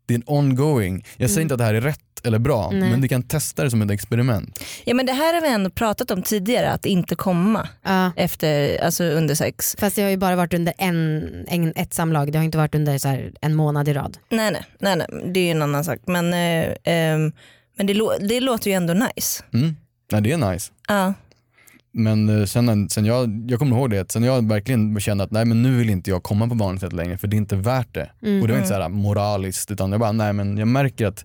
det 0.07 0.15
är 0.15 0.19
en 0.19 0.25
ongoing. 0.26 1.05
Jag 1.17 1.31
säger 1.31 1.38
Mm. 1.41 1.43
inte 1.45 1.55
att 1.55 1.59
det 1.59 1.65
här 1.65 1.75
är 1.75 1.81
rätt 1.81 2.00
eller 2.26 2.38
bra, 2.38 2.71
Nej. 2.73 2.90
men 2.90 3.00
du 3.00 3.09
kan 3.09 3.23
testa 3.23 3.64
det 3.64 3.71
som 3.71 3.83
ett 3.83 3.90
experiment. 3.90 4.64
Ja 4.85 4.95
men 4.95 5.06
det 5.06 5.12
här 5.12 5.35
har 5.35 5.40
vi 5.40 5.49
ändå 5.49 5.71
pratat 5.71 6.11
om 6.11 6.23
tidigare, 6.23 6.71
att 6.73 6.87
inte 6.87 7.14
komma 7.14 7.68
Ja. 7.83 8.12
efter, 8.16 8.85
alltså 8.85 9.04
under 9.04 9.35
sex. 9.35 9.76
Fast 9.78 9.97
det 9.97 10.02
har 10.02 10.11
ju 10.11 10.16
bara 10.16 10.37
varit 10.37 10.54
under 10.54 10.75
en, 10.78 11.28
en, 11.49 11.73
ett 11.76 11.95
samlag, 11.95 12.33
det 12.33 12.38
har 12.38 12.45
inte 12.45 12.59
varit 12.59 12.75
under 12.75 12.99
så 12.99 13.09
här 13.09 13.33
en 13.40 13.54
månad 13.54 13.88
i 13.88 13.95
rad. 13.95 14.18
Nej 14.28 14.50
nej, 14.50 14.64
nej, 14.78 14.97
nej 14.97 15.33
det 15.33 15.40
är 15.40 15.45
ju 15.45 15.50
en 15.50 15.62
annan 15.62 15.85
sak. 15.85 15.99
Men, 16.06 16.33
eh, 16.35 16.75
ehm, 16.85 17.33
men 17.76 17.87
det, 17.87 17.95
det 18.28 18.40
låter 18.40 18.71
ju 18.71 18.75
ändå 18.76 18.95
nice. 18.95 19.45
Mm. 19.54 19.76
Nej, 20.12 20.21
det 20.23 20.33
är 20.33 20.52
nice. 20.52 20.73
Ja. 20.88 21.14
Men 21.92 22.40
eh, 22.40 22.45
sen, 22.47 22.88
sen 22.88 23.04
jag, 23.04 23.47
jag 23.49 23.59
kommer 23.59 23.76
ihåg 23.76 23.90
det, 23.90 24.12
sen 24.12 24.23
jag 24.23 24.49
verkligen 24.49 25.00
kände 25.00 25.25
att 25.25 25.30
nej 25.30 25.45
men 25.45 25.62
nu 25.62 25.78
vill 25.78 25.90
inte 25.90 26.11
jag 26.11 26.23
komma 26.23 26.49
på 26.49 26.54
vanligt 26.54 26.80
sätt 26.80 26.92
längre 26.92 27.18
för 27.18 27.28
det 27.28 27.37
är 27.37 27.38
inte 27.38 27.56
värt 27.56 27.95
det. 27.95 28.11
Mm. 28.23 28.42
Och 28.42 28.49
det 28.49 28.52
var 28.54 28.59
inte 28.59 28.68
så 28.68 28.80
här 28.80 28.88
moraliskt 28.88 29.71
utan 29.71 29.90
jag 29.90 30.00
bara 30.00 30.12
nej 30.12 30.33
men 30.33 30.59
jag 30.59 30.68
märker 30.68 31.06
att 31.06 31.25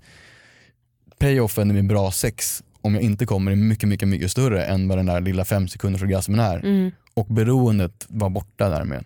payoffen 1.21 1.73
med 1.73 1.87
bra 1.87 2.11
sex 2.11 2.63
om 2.81 2.93
jag 2.93 3.03
inte 3.03 3.25
kommer 3.25 3.51
är 3.51 3.55
mycket 3.55 3.89
mycket 3.89 4.07
mycket 4.07 4.31
större 4.31 4.65
än 4.65 4.87
vad 4.87 4.97
den 4.97 5.05
där 5.05 5.21
lilla 5.21 5.45
fem 5.45 5.67
sekunders 5.67 6.01
orgasmen 6.01 6.39
är. 6.39 6.57
Mm. 6.57 6.91
Och 7.13 7.25
beroendet 7.25 8.05
var 8.09 8.29
borta 8.29 8.69
därmed. 8.69 9.05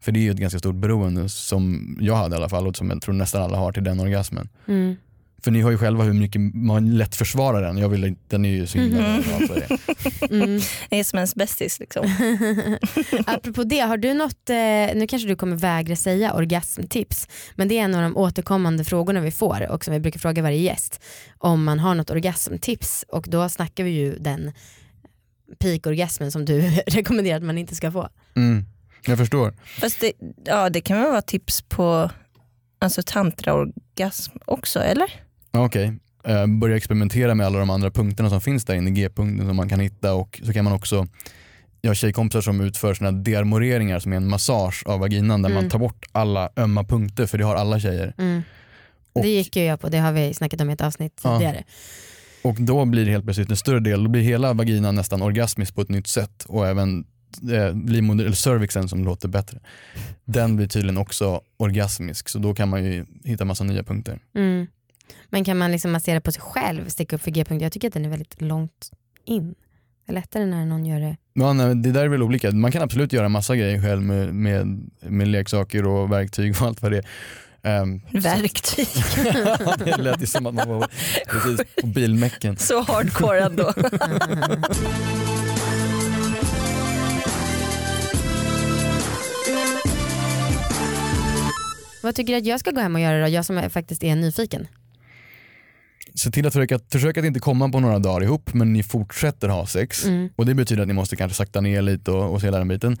För 0.00 0.12
det 0.12 0.18
är 0.18 0.22
ju 0.22 0.30
ett 0.30 0.36
ganska 0.36 0.58
stort 0.58 0.74
beroende 0.74 1.28
som 1.28 1.96
jag 2.00 2.16
hade 2.16 2.34
i 2.34 2.38
alla 2.38 2.48
fall 2.48 2.66
och 2.66 2.76
som 2.76 2.90
jag 2.90 3.02
tror 3.02 3.14
nästan 3.14 3.42
alla 3.42 3.56
har 3.56 3.72
till 3.72 3.84
den 3.84 4.00
orgasmen. 4.00 4.48
Mm. 4.66 4.96
För 5.46 5.50
ni 5.50 5.60
har 5.60 5.70
ju 5.70 5.78
själva 5.78 6.04
hur 6.04 6.12
mycket 6.12 6.40
man 6.54 6.96
lätt 6.98 7.16
försvarar 7.16 7.62
den. 7.62 7.78
Jag 7.78 7.88
vill 7.88 8.04
inte, 8.04 8.20
den 8.28 8.44
är 8.44 8.48
ju 8.50 8.66
så 8.66 8.78
himla 8.78 9.02
Mhm. 9.02 9.22
bra 9.22 9.46
för 9.46 9.54
det. 9.54 10.34
Mm. 10.34 10.60
Det 10.90 10.98
är 11.00 11.04
som 11.04 11.16
ens 11.16 11.34
bästis 11.34 11.80
liksom. 11.80 12.04
Apropå 13.26 13.64
det, 13.64 13.78
har 13.80 13.96
du 13.96 14.14
något, 14.14 14.50
eh, 14.50 14.56
nu 14.98 15.06
kanske 15.08 15.28
du 15.28 15.36
kommer 15.36 15.56
vägra 15.56 15.96
säga 15.96 16.34
orgasmtips, 16.34 17.28
men 17.54 17.68
det 17.68 17.78
är 17.78 17.82
en 17.84 17.94
av 17.94 18.02
de 18.02 18.16
återkommande 18.16 18.84
frågorna 18.84 19.20
vi 19.20 19.30
får 19.30 19.70
och 19.70 19.84
som 19.84 19.94
vi 19.94 20.00
brukar 20.00 20.20
fråga 20.20 20.42
varje 20.42 20.58
gäst. 20.60 21.00
Om 21.38 21.64
man 21.64 21.78
har 21.78 21.94
något 21.94 22.10
orgasmtips 22.10 23.04
och 23.08 23.26
då 23.28 23.48
snackar 23.48 23.84
vi 23.84 23.90
ju 23.90 24.18
den 24.18 24.52
peakorgasmen 25.58 26.32
som 26.32 26.44
du 26.44 26.60
rekommenderar 26.86 27.36
att 27.36 27.42
man 27.42 27.58
inte 27.58 27.74
ska 27.74 27.92
få. 27.92 28.08
Mm. 28.36 28.64
Jag 29.06 29.18
förstår. 29.18 29.54
Fast 29.80 30.00
det, 30.00 30.12
ja, 30.44 30.70
det 30.70 30.80
kan 30.80 31.00
väl 31.00 31.10
vara 31.10 31.22
tips 31.22 31.62
på 31.62 32.10
alltså, 32.78 33.02
tantraorgasm 33.06 34.36
också 34.44 34.80
eller? 34.80 35.25
Okej, 35.64 35.92
Eh, 36.28 36.46
börja 36.46 36.76
experimentera 36.76 37.34
med 37.34 37.46
alla 37.46 37.58
de 37.58 37.70
andra 37.70 37.90
punkterna 37.90 38.30
som 38.30 38.40
finns 38.40 38.64
där 38.64 38.74
inne, 38.74 38.90
G-punkten 38.90 39.46
som 39.46 39.56
man 39.56 39.68
kan 39.68 39.80
hitta 39.80 40.14
och 40.14 40.40
så 40.44 40.52
kan 40.52 40.64
man 40.64 40.72
också 40.72 41.06
jag 41.80 41.90
har 41.90 41.94
tjejkompisar 41.94 42.40
som 42.40 42.60
utför 42.60 42.94
såna 42.94 43.10
här 43.10 43.18
dearmoreringar 43.18 43.98
som 43.98 44.12
är 44.12 44.16
en 44.16 44.28
massage 44.28 44.82
av 44.86 45.00
vaginan 45.00 45.42
där 45.42 45.50
Mm. 45.50 45.62
man 45.62 45.70
tar 45.70 45.78
bort 45.78 46.04
alla 46.12 46.50
ömma 46.56 46.84
punkter 46.84 47.26
för 47.26 47.38
det 47.38 47.44
har 47.44 47.56
alla 47.56 47.80
tjejer. 47.80 48.14
Mm. 48.18 48.42
Och, 49.12 49.22
Det 49.22 49.28
gick 49.28 49.56
ju 49.56 49.62
jag 49.64 49.80
på, 49.80 49.88
det 49.88 49.98
har 49.98 50.12
vi 50.12 50.34
snackat 50.34 50.60
om 50.60 50.70
i 50.70 50.72
ett 50.72 50.80
avsnitt 50.80 51.20
Ja. 51.24 51.38
tidigare. 51.38 51.64
och 52.42 52.56
då 52.58 52.84
blir 52.84 53.04
det 53.04 53.10
helt 53.10 53.24
plötsligt 53.24 53.50
en 53.50 53.56
större 53.56 53.80
del, 53.80 54.04
då 54.04 54.10
blir 54.10 54.22
hela 54.22 54.52
vaginan 54.52 54.94
nästan 54.94 55.22
orgasmisk 55.22 55.74
på 55.74 55.80
ett 55.80 55.88
nytt 55.88 56.06
sätt 56.06 56.44
och 56.48 56.66
även 56.66 57.04
eh, 57.52 57.74
livmoder, 57.86 58.24
eller 58.24 58.36
cervixen 58.36 58.88
som 58.88 59.04
låter 59.04 59.28
bättre. 59.28 59.58
Den 60.24 60.56
blir 60.56 60.66
tydligen 60.66 60.98
också 60.98 61.40
orgasmisk 61.56 62.28
så 62.28 62.38
då 62.38 62.54
kan 62.54 62.68
man 62.68 62.84
ju 62.84 63.06
hitta 63.24 63.44
massa 63.44 63.64
nya 63.64 63.82
punkter. 63.82 64.18
Mm. 64.34 64.66
Men 65.30 65.44
kan 65.44 65.56
man 65.58 65.72
liksom 65.72 65.92
massera 65.92 66.20
på 66.20 66.32
sig 66.32 66.42
själv, 66.42 66.88
sticka 66.88 67.16
upp 67.16 67.22
för 67.22 67.30
G-punkt? 67.30 67.62
Jag 67.62 67.72
tycker 67.72 67.88
att 67.88 67.94
den 67.94 68.04
är 68.04 68.08
väldigt 68.08 68.40
långt 68.40 68.90
in. 69.24 69.54
Det 70.06 70.12
är 70.12 70.14
lättare 70.14 70.46
när 70.46 70.66
någon 70.66 70.86
gör 70.86 71.00
det. 71.00 71.16
Ja, 71.32 71.52
nej, 71.52 71.74
det 71.74 71.92
där 71.92 72.04
är 72.04 72.08
väl 72.08 72.22
olika. 72.22 72.50
Man 72.50 72.72
kan 72.72 72.82
absolut 72.82 73.12
göra 73.12 73.28
massa 73.28 73.56
grejer 73.56 73.82
själv 73.82 74.02
med, 74.02 74.34
med, 74.34 74.90
med 75.00 75.28
leksaker 75.28 75.86
och 75.86 76.12
verktyg 76.12 76.56
och 76.60 76.66
allt 76.66 76.82
vad 76.82 76.92
det 76.92 76.98
är. 76.98 77.04
Um, 77.66 78.00
Verktyg. 78.12 78.88
det 79.84 79.96
lät 79.96 80.22
ju 80.22 80.26
som 80.26 80.46
att 80.46 80.54
man 80.54 80.68
var 80.68 80.88
precis 81.26 81.60
på 81.80 81.86
bilmäcken. 81.86 82.56
Så 82.58 82.82
hardcore 82.82 83.40
ändå. 83.40 83.72
Vad 92.02 92.14
tycker 92.14 92.32
du 92.32 92.38
att 92.38 92.46
jag 92.46 92.60
ska 92.60 92.70
gå 92.70 92.80
hem 92.80 92.94
och 92.94 93.00
göra 93.00 93.20
då? 93.20 93.28
Jag 93.28 93.44
som 93.44 93.70
faktiskt 93.70 94.04
är 94.04 94.16
nyfiken. 94.16 94.66
Se 96.18 96.30
till 96.30 96.46
att 96.46 96.52
försöka, 96.52 96.78
försöka 96.92 97.20
att 97.20 97.26
inte 97.26 97.40
komma 97.40 97.68
på 97.68 97.80
några 97.80 97.98
dagar 97.98 98.22
ihop 98.22 98.54
men 98.54 98.72
ni 98.72 98.82
fortsätter 98.82 99.48
ha 99.48 99.66
sex. 99.66 100.04
Mm. 100.04 100.28
Och 100.36 100.46
det 100.46 100.54
betyder 100.54 100.82
att 100.82 100.88
ni 100.88 100.94
måste 100.94 101.16
kanske 101.16 101.36
sakta 101.36 101.60
ner 101.60 101.82
lite 101.82 102.10
och, 102.10 102.32
och 102.34 102.40
se 102.40 102.46
hela 102.46 102.58
den 102.58 102.68
biten. 102.68 102.96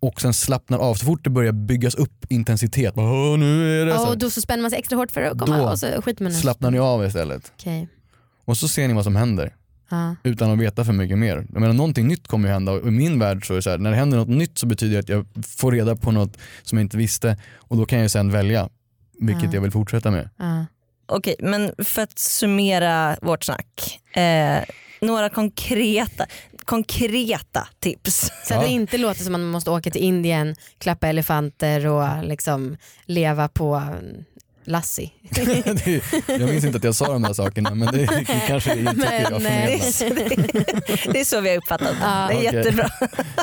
Och 0.00 0.20
sen 0.20 0.34
slappnar 0.34 0.78
av 0.78 0.94
så 0.94 1.06
fort 1.06 1.24
det 1.24 1.30
börjar 1.30 1.52
byggas 1.52 1.94
upp 1.94 2.24
intensitet. 2.28 2.94
Bara, 2.94 3.12
"Åh, 3.12 3.38
nu 3.38 3.80
är 3.82 3.86
det 3.86 3.92
så 3.92 3.98
Ja, 3.98 4.04
här." 4.04 4.10
och 4.12 4.18
då 4.18 4.30
så 4.30 4.40
spänner 4.40 4.62
man 4.62 4.70
sig 4.70 4.78
extra 4.78 4.96
hårt 4.96 5.10
för 5.10 5.22
att 5.22 5.38
komma 5.38 5.58
Då 5.58 5.64
och 5.70 5.78
så 5.78 5.86
skiter 6.02 6.22
man 6.24 6.32
slappnar 6.32 6.70
ni 6.70 6.78
av 6.78 7.04
istället. 7.06 7.52
Okej. 7.58 7.88
Och 8.44 8.56
så 8.56 8.68
ser 8.68 8.88
ni 8.88 8.94
vad 8.94 9.04
som 9.04 9.16
händer. 9.16 9.54
Ja. 9.90 10.16
utan 10.22 10.50
att 10.50 10.58
veta 10.58 10.84
för 10.84 10.92
mycket 10.92 11.18
mer. 11.18 11.46
Jag 11.52 11.60
menar, 11.60 11.72
någonting 11.74 12.08
nytt 12.08 12.28
kommer 12.28 12.48
ju 12.48 12.52
hända 12.52 12.72
och 12.72 12.88
i 12.88 12.90
min 12.90 13.18
värld 13.18 13.46
så 13.46 13.52
är 13.52 13.56
det 13.56 13.62
så 13.62 13.70
här, 13.70 13.78
när 13.78 13.90
det 13.90 13.96
händer 13.96 14.18
något 14.18 14.28
nytt 14.28 14.58
så 14.58 14.66
betyder 14.66 14.92
det 14.94 15.00
att 15.00 15.08
jag 15.08 15.26
får 15.46 15.72
reda 15.72 15.96
på 15.96 16.10
något 16.12 16.36
som 16.62 16.78
jag 16.78 16.84
inte 16.84 16.96
visste 16.96 17.36
och 17.58 17.76
då 17.76 17.86
kan 17.86 17.98
jag 17.98 18.10
sen 18.10 18.30
välja 18.30 18.68
vilket 19.20 19.44
Ja. 19.44 19.50
jag 19.54 19.60
vill 19.60 19.70
fortsätta 19.70 20.10
med. 20.10 20.30
Ja. 20.38 20.66
Okej, 21.06 21.36
men 21.38 21.72
för 21.78 22.02
att 22.02 22.18
summera 22.18 23.16
vårt 23.22 23.44
snack. 23.44 24.00
Eh, 24.16 24.58
några 25.00 25.28
konkreta, 25.28 26.26
konkreta 26.64 27.68
tips. 27.80 28.30
Så 28.44 28.54
att 28.54 28.60
det 28.62 28.68
inte 28.68 28.98
låter 28.98 29.24
som 29.24 29.34
att 29.34 29.40
man 29.40 29.50
måste 29.50 29.70
åka 29.70 29.90
till 29.90 30.02
Indien, 30.02 30.56
klappa 30.78 31.08
elefanter 31.08 31.86
och 31.86 32.24
liksom 32.24 32.76
leva 33.06 33.48
på 33.48 33.82
det, 35.84 36.00
jag 36.26 36.40
minns 36.48 36.64
inte 36.64 36.76
att 36.78 36.84
jag 36.84 36.94
sa 36.94 37.12
de 37.12 37.24
här 37.24 37.32
sakerna 37.32 37.74
men 37.74 37.88
det, 37.94 38.06
det 38.06 38.24
kanske 38.46 38.72
är 38.72 38.76
Men, 38.76 38.94
tycker 38.94 39.12
jag 39.22 39.32
eh, 39.32 39.38
förmedlar. 39.38 40.02
Det 41.12 41.20
är 41.20 41.24
så 41.24 41.40
vi 41.40 41.48
har 41.50 41.56
uppfattat 41.56 41.94
Ja. 42.00 42.26
det. 42.28 42.34
är 42.34 42.36
Okej. 42.38 42.44
jättebra. 42.54 42.88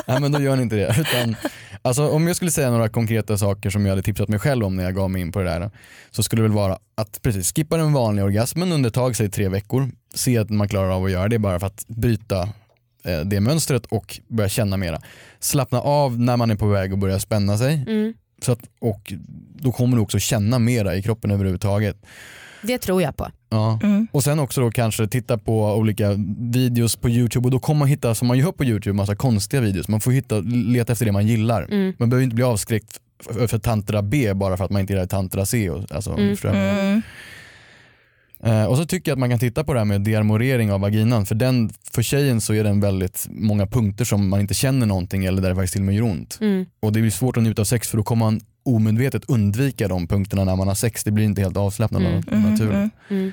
Nej 0.06 0.20
men 0.20 0.32
då 0.32 0.40
gör 0.40 0.56
ni 0.56 0.62
inte 0.62 0.76
det. 0.76 0.96
Utan, 1.00 1.36
alltså, 1.82 2.08
om 2.08 2.26
jag 2.26 2.36
skulle 2.36 2.50
säga 2.50 2.70
några 2.70 2.88
konkreta 2.88 3.38
saker 3.38 3.70
som 3.70 3.86
jag 3.86 3.92
hade 3.92 4.02
tipsat 4.02 4.28
mig 4.28 4.38
själv 4.38 4.64
om 4.64 4.76
när 4.76 4.84
jag 4.84 4.94
gav 4.94 5.10
mig 5.10 5.22
in 5.22 5.32
på 5.32 5.38
det 5.38 5.44
där 5.44 5.70
så 6.10 6.22
skulle 6.22 6.42
det 6.42 6.48
väl 6.48 6.56
vara 6.56 6.78
att 6.94 7.22
precis 7.22 7.54
skippa 7.54 7.76
den 7.76 7.92
vanliga 7.92 8.24
orgasmen 8.24 8.72
under 8.72 8.90
tag, 8.90 9.16
säg 9.16 9.30
tre 9.30 9.48
veckor. 9.48 9.90
Se 10.14 10.38
att 10.38 10.50
man 10.50 10.68
klarar 10.68 10.90
av 10.90 11.04
att 11.04 11.10
göra 11.10 11.28
det 11.28 11.38
bara 11.38 11.60
för 11.60 11.66
att 11.66 11.84
bryta 11.88 12.42
eh, 13.04 13.20
det 13.24 13.40
mönstret 13.40 13.86
och 13.86 14.20
börja 14.28 14.48
känna 14.48 14.76
mera. 14.76 15.00
Slappna 15.40 15.80
av 15.80 16.20
när 16.20 16.36
man 16.36 16.50
är 16.50 16.56
på 16.56 16.66
väg 16.66 16.92
att 16.92 16.98
börja 16.98 17.20
spänna 17.20 17.58
sig 17.58 17.84
Mm. 17.86 18.14
så 18.42 18.52
att, 18.52 18.60
och 18.80 19.12
då 19.54 19.72
kommer 19.72 19.96
du 19.96 20.02
också 20.02 20.18
känna 20.18 20.58
mera 20.58 20.94
i 20.96 21.02
kroppen 21.02 21.30
överhuvudtaget. 21.30 21.96
Det 22.62 22.78
tror 22.78 23.02
jag 23.02 23.16
på. 23.16 23.28
Ja. 23.52 23.78
Mm. 23.82 24.06
Och 24.12 24.24
sen 24.24 24.38
också 24.38 24.60
då 24.60 24.70
kanske 24.70 25.06
titta 25.06 25.38
på 25.38 25.74
olika 25.74 26.10
videos 26.38 26.96
på 26.96 27.08
YouTube 27.10 27.44
och 27.46 27.50
då 27.50 27.58
kommer 27.58 27.78
man 27.78 27.88
hitta, 27.88 28.14
som 28.14 28.28
man 28.28 28.38
gör 28.38 28.52
på 28.52 28.64
YouTube, 28.64 28.92
massa 28.96 29.16
konstiga 29.16 29.60
videos. 29.60 29.88
Man 29.88 30.00
får 30.00 30.10
hitta, 30.12 30.38
leta 30.44 30.92
efter 30.92 31.06
det 31.06 31.12
man 31.12 31.26
gillar. 31.26 31.62
Mm. 31.70 31.92
Man 31.98 32.10
behöver 32.10 32.24
inte 32.24 32.34
bli 32.34 32.44
avskräckt 32.44 33.00
f- 33.30 33.50
för 33.50 33.58
tantra 33.58 34.02
B 34.02 34.34
bara 34.34 34.56
för 34.56 34.64
att 34.64 34.70
man 34.70 34.80
inte 34.80 34.92
gillar 34.92 35.06
tantra 35.06 35.46
C. 35.46 35.70
Och, 35.70 35.92
alltså, 35.92 36.10
Mm. 36.12 36.36
Mm. 36.44 37.02
Eh, 38.44 38.64
och 38.64 38.76
så 38.76 38.84
tycker 38.86 39.10
jag 39.10 39.16
att 39.16 39.20
man 39.20 39.30
kan 39.30 39.38
titta 39.38 39.64
på 39.64 39.72
det 39.72 39.80
här 39.80 39.84
med 39.84 40.00
dearmorering 40.00 40.72
av 40.72 40.80
vaginan 40.80 41.26
för 41.26 41.34
den, 41.34 41.70
för 41.94 42.02
tjejen 42.02 42.40
så 42.40 42.54
är 42.54 42.64
den 42.64 42.80
väldigt 42.80 43.26
många 43.30 43.66
punkter 43.66 44.04
som 44.04 44.28
man 44.28 44.40
inte 44.40 44.54
känner 44.54 44.86
någonting 44.86 45.24
eller 45.24 45.42
där 45.42 45.48
det 45.48 45.54
faktiskt 45.54 45.72
till 45.72 45.82
och 45.82 45.86
med 45.86 45.94
gör 45.94 46.02
ont. 46.02 46.38
Mm. 46.40 46.66
Och 46.80 46.92
det 46.92 47.00
blir 47.00 47.10
svårt 47.10 47.36
att 47.36 47.42
njuta 47.42 47.62
av 47.62 47.66
sex 47.66 47.88
för 47.88 47.96
då 47.96 48.02
kommer 48.02 48.26
man 48.26 48.40
omedvetet 48.62 49.24
undvika 49.28 49.88
de 49.88 50.06
punkterna 50.06 50.44
när 50.44 50.56
man 50.56 50.68
har 50.68 50.74
sex. 50.74 51.04
Det 51.04 51.10
blir 51.10 51.24
inte 51.24 51.40
helt 51.40 51.56
avslappnat 51.56 52.02
Mm. 52.02 52.16
av 52.16 52.50
naturen. 52.50 52.74
Mm. 52.74 52.90
Mm. 53.22 53.32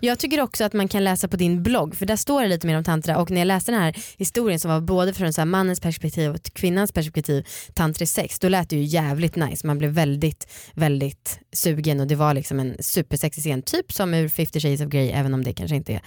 Jag 0.00 0.18
tycker 0.18 0.40
också 0.40 0.64
att 0.64 0.72
man 0.72 0.88
kan 0.88 1.04
läsa 1.04 1.28
på 1.28 1.36
din 1.36 1.62
blogg 1.62 1.94
för 1.96 2.06
där 2.06 2.16
står 2.16 2.42
det 2.42 2.48
lite 2.48 2.66
mer 2.66 2.76
om 2.78 2.84
tantra 2.84 3.18
och 3.18 3.30
när 3.30 3.40
jag 3.40 3.46
läste 3.46 3.72
den 3.72 3.80
här 3.80 3.96
historien 4.18 4.60
som 4.60 4.70
var 4.70 4.80
både 4.80 5.14
från 5.14 5.32
så 5.32 5.44
mannens 5.44 5.80
perspektiv 5.80 6.30
och 6.30 6.42
kvinnans 6.42 6.92
perspektiv, 6.92 7.46
tantrisk 7.74 8.14
sex, 8.14 8.38
då 8.38 8.48
lät 8.48 8.70
det 8.70 8.76
ju 8.76 8.82
jävligt 8.82 9.36
nice. 9.36 9.66
Man 9.66 9.78
blev 9.78 9.90
väldigt, 9.90 10.52
väldigt 10.74 11.38
sugen 11.52 12.00
och 12.00 12.06
det 12.06 12.14
var 12.14 12.34
liksom 12.34 12.60
en 12.60 12.76
supersexig 12.80 13.42
scen, 13.42 13.62
typ 13.62 13.92
som 13.92 14.14
ur 14.14 14.28
50 14.28 14.60
shades 14.60 14.80
of 14.80 14.86
Grey 14.88 15.10
även 15.10 15.34
om 15.34 15.44
det 15.44 15.52
kanske 15.52 15.76
inte 15.76 15.92
är 15.92 16.00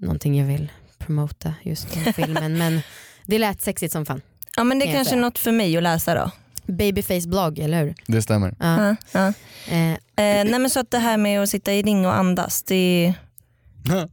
någonting 0.00 0.38
jag 0.38 0.46
vill 0.46 0.72
promota 0.98 1.54
just 1.62 1.94
den 2.04 2.12
filmen 2.12 2.58
men 2.58 2.80
det 3.26 3.38
lät 3.38 3.62
sexigt 3.62 3.92
som 3.92 4.06
fan. 4.06 4.20
Ja 4.56 4.64
men 4.64 4.78
det 4.78 4.84
är 4.88 4.92
kanske 4.92 5.10
säga. 5.10 5.20
något 5.22 5.38
för 5.38 5.52
mig 5.52 5.76
att 5.76 5.82
läsa 5.82 6.14
då. 6.14 6.30
Babyface 6.66 7.28
blogg, 7.28 7.58
eller 7.58 7.84
hur? 7.84 7.94
Det 8.06 8.22
stämmer. 8.22 8.54
Ja. 8.58 8.86
Ja, 8.88 8.96
ja. 9.12 9.32
Eh, 9.74 9.98
Eh, 10.18 10.44
nej 10.44 10.58
men 10.58 10.70
så 10.70 10.80
att 10.80 10.90
det 10.90 10.98
här 10.98 11.16
med 11.16 11.42
att 11.42 11.48
sitta 11.48 11.72
i 11.72 11.82
ring 11.82 12.06
och 12.06 12.16
andas, 12.16 12.62
det 12.62 12.74
är, 12.74 13.14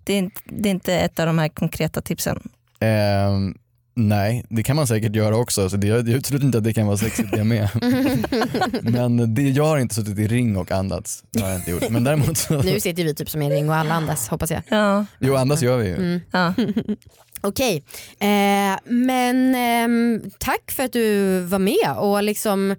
det 0.04 0.14
är, 0.14 0.18
inte, 0.18 0.42
det 0.46 0.70
är 0.70 0.72
inte 0.72 0.94
ett 0.94 1.20
av 1.20 1.26
de 1.26 1.40
här 1.40 1.50
konkreta 1.50 2.02
tipsen. 2.02 2.50
Ehm, 2.80 3.56
nej, 3.94 4.46
det 4.50 4.64
kan 4.64 4.76
man 4.76 4.88
säkert 4.88 5.16
göra 5.16 5.38
också. 5.38 5.70
Så 5.70 5.78
det, 5.78 5.88
jag 5.88 6.10
utesluter 6.10 6.46
inte 6.46 6.58
att 6.58 6.64
det 6.64 6.74
kan 6.74 6.88
vara 6.88 6.98
sexigt 6.98 7.32
det 7.32 7.44
med. 7.44 7.70
Men 8.82 9.36
det, 9.36 9.42
jag 9.42 9.66
har 9.66 9.78
inte 9.78 9.96
suttit 9.96 10.20
i 10.20 10.28
ring 10.28 10.58
och 10.58 10.72
andats. 10.72 11.24
Det 11.32 11.42
har 11.42 11.50
jag 11.50 11.60
inte 11.60 11.72
gjort. 11.72 11.90
Men 11.90 12.04
däremot 12.04 12.38
så, 12.38 12.62
nu 12.62 12.80
sitter 12.80 13.04
vi 13.04 13.16
typ 13.16 13.30
som 13.30 13.42
en 13.42 13.50
ring 13.50 13.70
och 13.70 13.76
alla 13.76 13.94
andas 13.94 14.28
hoppas 14.28 14.52
jag. 14.52 14.62
Ja, 14.70 15.06
jo 15.20 15.36
andas 15.36 15.62
gör 15.62 15.78
vi 15.78 15.88
ju. 15.88 15.96
Mm. 15.96 16.22
ja. 16.32 16.54
Okej, 17.44 17.84
eh, 18.20 18.80
men 18.86 19.56
ehm, 19.56 20.22
tack 20.38 20.72
för 20.72 20.84
att 20.84 20.94
du 20.94 21.40
var 21.40 21.60
med 21.60 21.98
och 21.98 22.24
liksom 22.24 22.76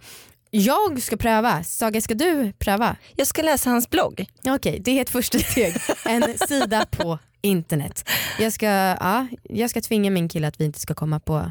jag 0.50 1.02
ska 1.02 1.16
pröva. 1.16 1.64
Saga 1.64 2.00
ska 2.00 2.14
du 2.14 2.52
pröva? 2.52 2.96
Jag 3.16 3.26
ska 3.26 3.42
läsa 3.42 3.70
hans 3.70 3.90
blogg. 3.90 4.26
Okej, 4.46 4.80
det 4.84 4.98
är 4.98 5.02
ett 5.02 5.10
första 5.10 5.38
steg. 5.38 5.74
En 6.06 6.38
sida 6.48 6.86
på 6.90 7.18
internet. 7.40 8.08
Jag 8.38 8.52
ska, 8.52 8.66
ja, 8.66 9.26
jag 9.42 9.70
ska 9.70 9.80
tvinga 9.80 10.10
min 10.10 10.28
kille 10.28 10.48
att 10.48 10.60
vi 10.60 10.64
inte 10.64 10.80
ska 10.80 10.94
komma 10.94 11.20
på 11.20 11.50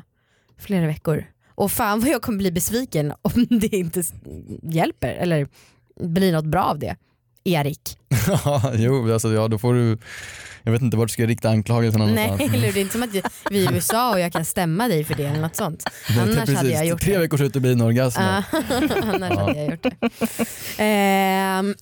flera 0.60 0.88
veckor. 0.88 1.26
Och 1.56 1.71
fan 1.71 1.99
vad 1.99 2.10
jag 2.10 2.21
kommer 2.21 2.38
bli 2.38 2.52
besviken 2.52 3.13
om 3.21 3.47
det 3.49 3.76
inte 3.76 4.04
hjälper 4.63 5.10
eller 5.10 5.47
blir 5.99 6.32
något 6.32 6.45
bra 6.45 6.63
av 6.63 6.80
det. 6.80 6.95
Erik. 7.45 7.97
Ja, 8.27 8.71
jo, 8.75 9.13
alltså, 9.13 9.34
ja, 9.34 9.47
då 9.47 9.58
får 9.58 9.73
du, 9.73 9.97
jag 10.63 10.71
vet 10.71 10.82
inte 10.82 10.97
vart 10.97 11.08
du 11.08 11.13
ska 11.13 11.25
rikta 11.25 11.49
anklagelserna 11.49 12.06
Nej, 12.06 12.15
någonstans. 12.27 12.53
eller 12.56 12.65
hur? 12.65 12.73
det 12.73 12.79
är 12.79 12.82
inte 12.82 12.93
som 12.93 13.03
att 13.03 13.10
vi 13.13 13.19
är 13.19 13.51
i 13.51 13.67
USA 13.75 14.12
och 14.13 14.19
jag 14.19 14.34
kan 14.34 14.45
stämma 14.45 14.88
dig 14.88 15.03
för 15.03 15.15
det 15.15 15.23
eller 15.25 15.41
något 15.41 15.56
sånt. 15.56 15.84
Annars 16.19 16.36
precis, 16.36 16.56
hade 16.58 16.69
jag 16.69 16.86
gjort 16.86 17.01
Tre 17.01 17.13
det. 17.13 17.19
veckors 17.19 17.41
utebliven 17.41 17.82
orgasm. 17.82 18.19
Annars 18.21 18.45
Ja. 19.32 19.39
hade 19.39 19.60
jag 19.60 19.71
gjort 19.71 19.84
det. 19.84 20.10
Ehm, 20.77 21.75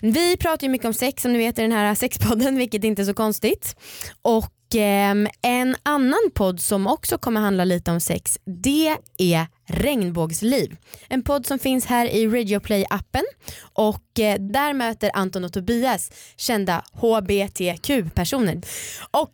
vi 0.00 0.36
pratar 0.36 0.66
ju 0.66 0.70
mycket 0.70 0.86
om 0.86 0.94
sex 0.94 1.22
som 1.22 1.32
ni 1.32 1.38
vet 1.38 1.58
i 1.58 1.62
den 1.62 1.72
här 1.72 1.94
sexpodden 1.94 2.56
vilket 2.56 2.84
inte 2.84 3.02
är 3.02 3.06
så 3.06 3.14
konstigt. 3.14 3.76
Och 4.22 4.52
Ehm, 4.74 5.28
en 5.42 5.76
annan 5.82 6.30
podd 6.34 6.60
som 6.60 6.86
också 6.86 7.18
kommer 7.18 7.40
handla 7.40 7.64
lite 7.64 7.90
om 7.90 8.00
sex 8.00 8.38
det 8.44 8.96
är 9.18 9.46
Regnbågsliv. 9.68 10.76
En 11.08 11.22
podd 11.22 11.46
som 11.46 11.58
finns 11.58 11.86
här 11.86 12.06
i 12.06 12.26
Radio 12.26 12.60
Play 12.60 12.84
appen 12.90 13.24
och 13.72 14.20
eh, 14.20 14.40
där 14.40 14.72
möter 14.72 15.10
Anton 15.14 15.44
och 15.44 15.52
Tobias 15.52 16.10
kända 16.36 16.84
HBTQ-personer. 16.92 18.62
Och 19.10 19.32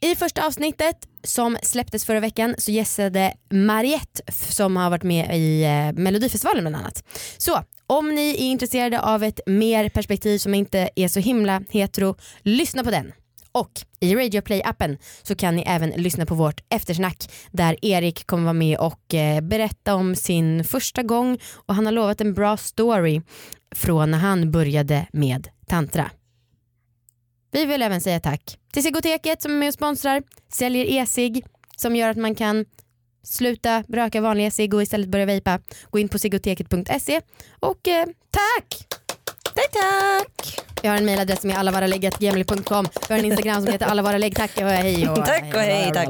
i 0.00 0.16
första 0.16 0.46
avsnittet 0.46 0.96
som 1.24 1.58
släpptes 1.62 2.04
förra 2.04 2.20
veckan 2.20 2.54
så 2.58 2.70
gästade 2.70 3.34
Mariette 3.50 4.32
som 4.32 4.76
har 4.76 4.90
varit 4.90 5.02
med 5.02 5.38
i 5.38 5.64
eh, 5.64 6.02
Melodifestivalen 6.02 6.62
bland 6.64 6.76
annat. 6.76 7.04
Så 7.38 7.62
om 7.86 8.14
ni 8.14 8.30
är 8.30 8.50
intresserade 8.50 9.00
av 9.00 9.24
ett 9.24 9.40
mer 9.46 9.88
perspektiv 9.88 10.38
som 10.38 10.54
inte 10.54 10.90
är 10.96 11.08
så 11.08 11.20
himla 11.20 11.62
hetero, 11.70 12.16
lyssna 12.42 12.84
på 12.84 12.90
den. 12.90 13.12
Och 13.52 13.70
i 14.00 14.14
Radio 14.14 14.40
Play-appen 14.40 14.98
så 15.22 15.34
kan 15.34 15.56
ni 15.56 15.62
även 15.66 15.90
lyssna 15.90 16.26
på 16.26 16.34
vårt 16.34 16.64
eftersnack 16.68 17.30
där 17.50 17.84
Erik 17.84 18.26
kommer 18.26 18.44
vara 18.44 18.52
med 18.52 18.78
och 18.78 19.14
eh, 19.14 19.40
berätta 19.40 19.94
om 19.94 20.16
sin 20.16 20.64
första 20.64 21.02
gång 21.02 21.38
och 21.54 21.74
han 21.74 21.86
har 21.86 21.92
lovat 21.92 22.20
en 22.20 22.34
bra 22.34 22.56
story 22.56 23.22
från 23.74 24.10
när 24.10 24.18
han 24.18 24.50
började 24.50 25.06
med 25.12 25.48
tantra. 25.66 26.10
Vi 27.52 27.64
vill 27.64 27.82
även 27.82 28.00
säga 28.00 28.20
tack 28.20 28.58
till 28.72 28.82
Sigoteket 28.82 29.42
som 29.42 29.52
är 29.52 29.56
med 29.56 29.68
och 29.68 29.74
sponsrar, 29.74 30.22
säljer 30.52 30.84
e-cigg 30.84 31.44
som 31.76 31.96
gör 31.96 32.08
att 32.08 32.16
man 32.16 32.34
kan 32.34 32.64
sluta 33.22 33.84
röka 33.88 34.20
vanliga 34.20 34.50
cigg 34.50 34.74
och 34.74 34.82
istället 34.82 35.08
börja 35.08 35.26
vejpa. 35.26 35.60
Gå 35.90 35.98
in 35.98 36.08
på 36.08 36.18
sigoteket.se 36.18 37.20
och 37.60 37.88
eh, 37.88 38.06
tack! 38.30 38.99
Tack 39.60 39.72
tack! 39.72 40.64
Vi 40.82 40.88
har 40.88 40.96
en 40.96 41.04
mejladress 41.04 41.40
som 41.40 41.50
är 41.50 41.54
allavaralägg.gmail.com. 41.54 42.88
Vi 43.08 43.14
har 43.14 43.18
en 43.18 43.24
Instagram 43.24 43.62
som 43.62 43.72
heter 43.72 43.86
allavaralägg. 43.90 44.36
Tack 44.36 44.50
och 44.56 44.62
hej. 44.62 45.08
Och, 45.08 45.16
Tack 45.16 45.44
och 45.54 45.60
hej, 45.60 45.92
tack. 45.94 46.08